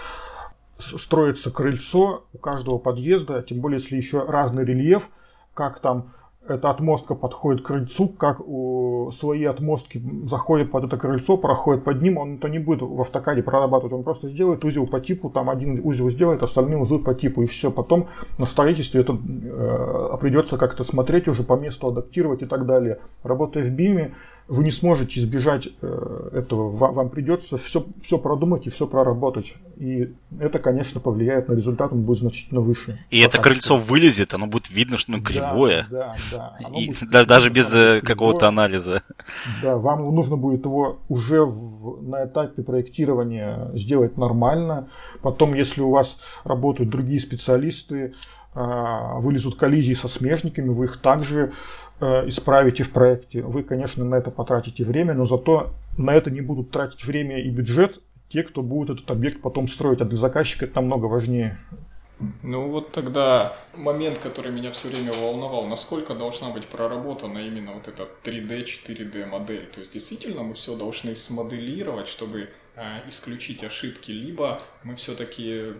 [0.78, 5.08] строится крыльцо у каждого подъезда, тем более если еще разный рельеф,
[5.54, 6.12] как там
[6.46, 12.02] эта отмостка подходит к крыльцу, как у свои отмостки заходят под это крыльцо, проходят под
[12.02, 15.48] ним, он это не будет в автокаде прорабатывать, он просто сделает узел по типу, там
[15.48, 17.70] один узел сделает, остальные узлы по типу, и все.
[17.70, 22.98] Потом на строительстве это э, придется как-то смотреть уже по месту, адаптировать и так далее.
[23.22, 24.14] Работая в БИМе,
[24.46, 26.70] вы не сможете избежать э, этого.
[26.70, 29.54] Вам, вам придется все, все продумать и все проработать.
[29.76, 32.98] И это, конечно, повлияет на результат, он будет значительно выше.
[33.10, 35.86] И это крыльцо вылезет, оно будет видно, что оно кривое.
[35.90, 36.56] Да, да, да.
[36.78, 39.02] И даже, даже без э, какого-то анализа.
[39.62, 44.88] Да, вам нужно будет его уже в, на этапе проектирования сделать нормально.
[45.22, 48.14] Потом, если у вас работают другие специалисты,
[48.56, 51.52] а, вылезут коллизии со смежниками, вы их также
[52.00, 56.40] Э, исправите в проекте, вы, конечно, на это потратите время, но зато на это не
[56.40, 60.64] будут тратить время и бюджет те, кто будет этот объект потом строить, а для заказчика
[60.64, 61.56] это намного важнее.
[62.42, 67.88] Ну вот тогда момент, который меня все время волновал, насколько должна быть проработана именно вот
[67.88, 69.66] эта 3D, 4D модель.
[69.66, 75.74] То есть действительно мы все должны смоделировать, чтобы э, исключить ошибки, либо мы все-таки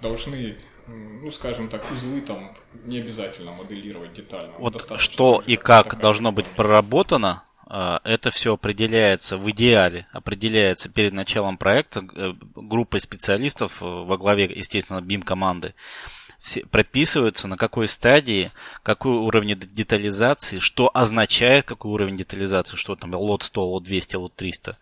[0.00, 4.54] должны ну, скажем так, узлы там не обязательно моделировать детально.
[4.58, 7.49] Вот что и как должно быть проработано, а,
[8.04, 14.44] это все определяется в идеале, определяется перед началом проекта э, группой специалистов э, во главе,
[14.44, 15.74] естественно, BIM команды.
[16.40, 18.50] Все прописываются на какой стадии,
[18.82, 24.34] какой уровень детализации, что означает какой уровень детализации, что там лот 100, лот 200, лот
[24.34, 24.76] 300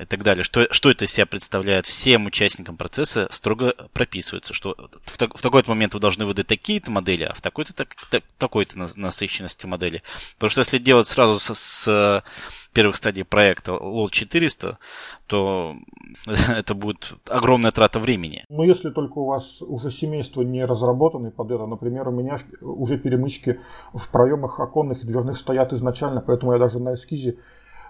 [0.00, 0.44] и так далее.
[0.44, 5.70] Что, что это из себя представляет всем участникам процесса, строго прописывается, что в, в такой-то
[5.70, 10.02] момент вы должны выдать такие-то модели, а в такой-то так, так, такой-то насыщенности модели.
[10.34, 12.24] Потому что если делать сразу с, с
[12.72, 14.78] первых стадий проекта LOL 400,
[15.26, 15.76] то
[16.48, 18.44] это будет огромная трата времени.
[18.48, 21.66] Ну, если только у вас уже семейство не разработаны под это.
[21.66, 23.60] Например, у меня уже перемычки
[23.92, 27.38] в проемах оконных и дверных стоят изначально, поэтому я даже на эскизе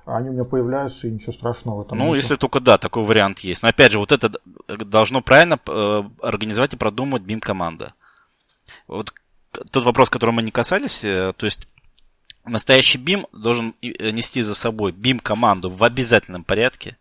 [0.04, 2.16] они у меня появляются, и ничего страшного в этом Ну, нет.
[2.16, 3.62] если только да, такой вариант есть.
[3.62, 4.32] Но опять же, вот это
[4.68, 7.94] должно правильно э, организовать и продумать BIM-команда.
[8.86, 9.12] Вот
[9.70, 11.68] тот вопрос, которого мы не касались, э, то есть
[12.48, 16.96] настоящий BIM должен э, нести за собой BIM-команду в обязательном порядке.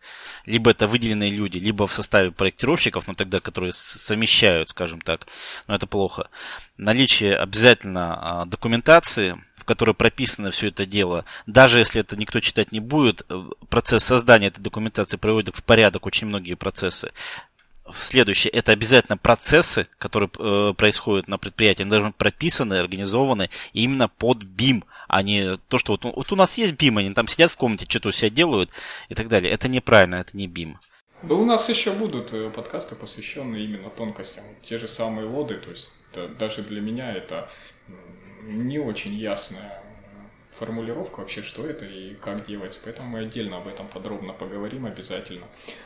[0.46, 5.28] Либо это выделенные люди, либо в составе проектировщиков, но тогда, которые совмещают, скажем так,
[5.68, 6.30] но это плохо.
[6.78, 9.38] Наличие обязательно а, документации,
[9.68, 14.48] которой прописано все это дело, даже если это никто читать не будет, э, процесс создания
[14.48, 17.12] этой документации приводит в порядок очень многие процессы.
[17.94, 24.08] Следующее, это обязательно процессы, которые э, происходят на предприятии, они должны быть прописаны, организованы именно
[24.10, 27.52] под BIM, а не то, что вот, вот у нас есть BIM, они там сидят
[27.52, 28.72] в комнате, что-то у себя делают
[29.10, 29.52] и так далее.
[29.52, 30.76] Это неправильно, это не BIM.
[31.24, 34.44] Да у нас еще будут э, подкасты, посвященные именно тонкостям.
[34.62, 37.50] Те же самые лоды, то есть это, даже для меня это
[38.48, 39.82] не очень ясная
[40.58, 42.80] формулировку вообще, что это и как делается.
[42.84, 45.46] Поэтому мы отдельно об этом подробно поговорим обязательно.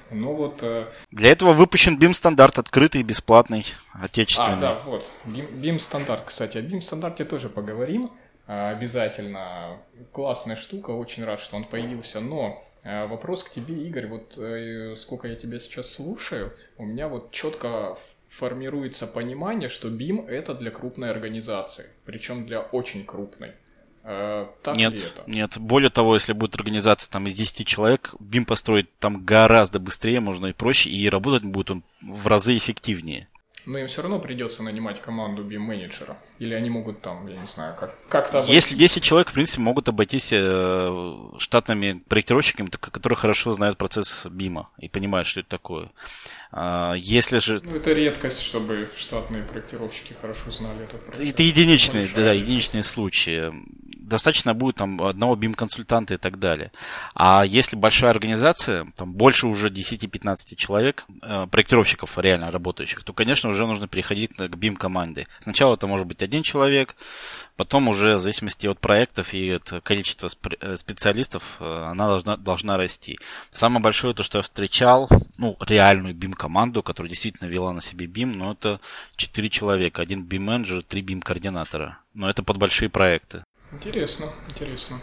[0.09, 0.59] Но вот...
[0.62, 4.57] Э, Для этого выпущен BIM стандарт, открытый, бесплатный, отечественный.
[4.57, 5.12] А, да, вот.
[5.26, 6.57] BIM, BIM стандарт, кстати.
[6.57, 8.12] О BIM стандарте тоже поговорим
[8.47, 9.78] э, обязательно.
[10.12, 12.22] Классная штука, очень рад, что он появился.
[12.22, 14.07] Но э, вопрос к тебе, Игорь.
[14.07, 14.39] Вот
[14.97, 17.97] сколько я тебя сейчас слушаю, у меня вот четко
[18.32, 23.51] формируется понимание, что BIM это для крупной организации, причем для очень крупной.
[24.03, 25.29] Э, так нет, это?
[25.29, 25.57] нет.
[25.57, 30.47] Более того, если будет организация там из 10 человек, BIM построить там гораздо быстрее, можно
[30.47, 33.27] и проще, и работать будет он в разы эффективнее.
[33.66, 36.18] Но им все равно придется нанимать команду BIM-менеджера.
[36.39, 38.39] Или они могут там, я не знаю, как, как-то...
[38.39, 38.53] Обойтись.
[38.53, 44.66] Если 10 человек, в принципе, могут обойтись э, штатными проектировщиками, которые хорошо знают процесс BIM
[44.80, 45.91] и понимают, что это такое.
[46.51, 47.62] А, если же...
[47.64, 51.28] Ну, это редкость, чтобы штатные проектировщики хорошо знали этот процесс.
[51.28, 53.53] Это единичные, да, единичные случаи
[54.12, 56.72] достаточно будет там одного BIM-консультанта и так далее.
[57.16, 63.49] А если большая организация, там больше уже 10-15 человек, э, проектировщиков реально работающих, то, конечно,
[63.49, 65.28] уже нужно переходить к BIM-команде.
[65.39, 66.95] Сначала это может быть один человек,
[67.55, 72.78] потом уже в зависимости от проектов и от количества э, специалистов э, она должна, должна
[72.78, 73.18] расти.
[73.51, 78.36] Самое большое, то, что я встречал, ну, реальную BIM-команду, которая действительно вела на себе BIM,
[78.36, 78.80] но это
[79.16, 81.97] 4 человека, один BIM-менеджер, 3 BIM-координатора.
[82.14, 83.45] Но это под большие проекты.
[83.74, 84.99] Интересно, интересно.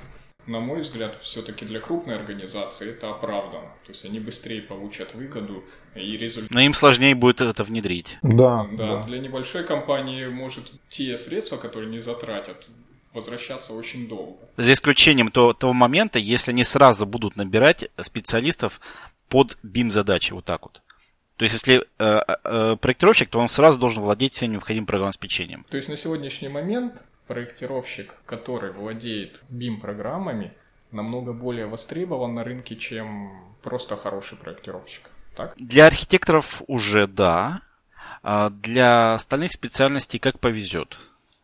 [0.47, 3.69] На мой взгляд, все-таки для крупной организации это оправдано.
[3.85, 5.63] То есть они быстрее получат выгоду
[5.95, 6.51] и результат.
[6.51, 8.19] Но им сложнее будет это внедрить.
[8.23, 8.97] Да, да.
[8.97, 9.03] да.
[9.03, 12.67] Для небольшой компании может те средства, которые не затратят,
[13.13, 14.39] возвращаться очень долго.
[14.57, 18.81] За исключением того, того момента, если они сразу будут набирать специалистов
[19.29, 20.83] под BIM-задачи, вот так вот.
[21.37, 25.65] То есть, если э, э, проектировщик, то он сразу должен владеть всем необходимым программным обеспечением.
[25.71, 30.53] То есть, на сегодняшний момент проектировщик, который владеет BIM-программами,
[30.91, 35.11] намного более востребован на рынке, чем просто хороший проектировщик.
[35.37, 35.55] Так?
[35.57, 37.63] Для архитекторов уже да.
[38.23, 40.99] А для остальных специальностей как повезет.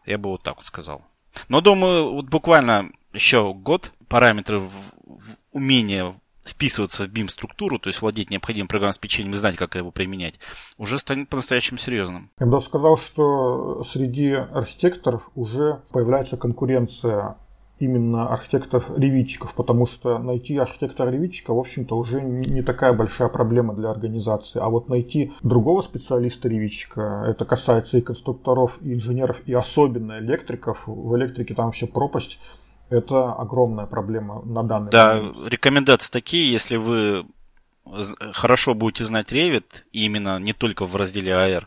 [0.07, 1.03] Я бы вот так вот сказал.
[1.49, 4.71] Но думаю, вот буквально еще год параметры в,
[5.05, 6.15] в умения
[6.47, 10.39] вписываться в BIM-структуру, то есть владеть необходимым программным обеспечением и знать, как его применять,
[10.79, 12.31] уже станет по-настоящему серьезным.
[12.39, 17.37] Я бы даже сказал, что среди архитекторов уже появляется конкуренция
[17.79, 24.61] именно архитекторов-ревитчиков, потому что найти архитектора-ревитчика, в общем-то, уже не такая большая проблема для организации.
[24.61, 30.85] А вот найти другого специалиста-ревитчика, это касается и конструкторов, и инженеров, и особенно электриков.
[30.87, 32.39] В электрике там вообще пропасть
[32.95, 35.37] это огромная проблема на данный да, момент.
[35.37, 37.27] Да, рекомендации такие, если вы
[38.33, 41.65] хорошо будете знать Revit, именно не только в разделе AR,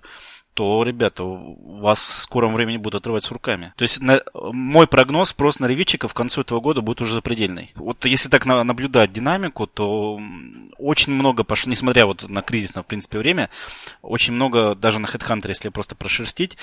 [0.58, 3.74] то, ребята, у вас в скором времени будут отрывать с руками.
[3.78, 7.72] То есть на, мой прогноз просто на ревитчиков к концу этого года будет уже запредельный.
[7.76, 10.20] Вот если так на, наблюдать динамику, то
[10.80, 13.52] очень много пошло, несмотря вот на кризисное, в принципе, время,
[14.02, 16.58] очень много, даже на HeadHunter, если просто прошерстить,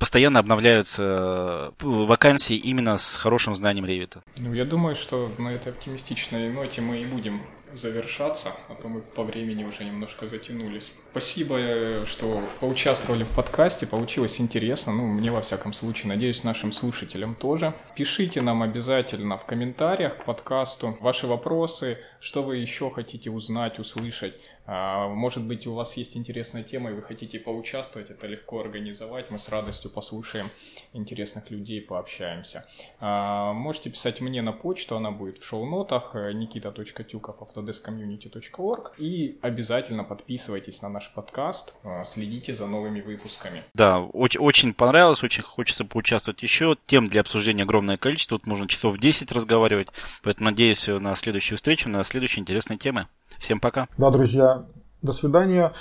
[0.00, 4.18] постоянно обновляются э, вакансии именно с хорошим знанием Revit.
[4.38, 7.42] Ну, я думаю, что на этой оптимистичной ноте мы и будем
[7.72, 10.94] завершаться, а то мы по времени уже немножко затянулись.
[11.10, 16.72] Спасибо, э, что поучаствовали в подкасте, получилось интересно, ну, мне во всяком случае, надеюсь, нашим
[16.72, 17.74] слушателям тоже.
[17.94, 24.34] Пишите нам обязательно в комментариях к подкасту ваши вопросы, что вы еще хотите узнать, услышать.
[24.66, 29.30] А, может быть, у вас есть интересная тема, и вы хотите поучаствовать, это легко организовать.
[29.30, 30.50] Мы с радостью послушаем
[30.92, 32.66] интересных людей, пообщаемся.
[33.00, 40.82] А, можете писать мне на почту, она будет в шоу-нотах э, nikita.tюков.autodeskcommunity.org и обязательно подписывайтесь
[40.82, 43.64] на наш подкаст, э, следите за новыми выпусками.
[43.74, 46.76] Да, очень, очень понравилось, очень хочется поучаствовать еще.
[46.86, 49.88] Тем для обсуждения огромное количество, тут можно часов 10 разговаривать,
[50.22, 53.08] поэтому надеюсь на следующую встречу, на следующие интересные темы.
[53.38, 53.88] Всем пока.
[53.98, 54.66] Да, друзья,
[55.02, 55.72] до свидания.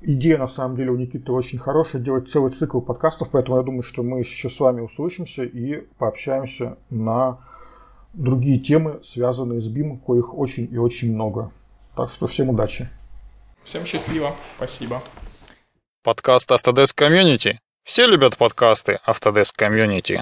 [0.00, 3.82] Идея, на самом деле, у Никиты очень хорошая, делать целый цикл подкастов, поэтому я думаю,
[3.82, 7.38] что мы еще с вами услышимся и пообщаемся на
[8.12, 11.52] другие темы, связанные с BIM, коих очень и очень много.
[11.94, 12.88] Так что всем удачи.
[13.62, 14.34] Всем счастливо.
[14.56, 15.00] Спасибо.
[16.02, 17.58] Подкаст Autodesk Community.
[17.84, 20.20] Все любят подкасты Autodesk Community.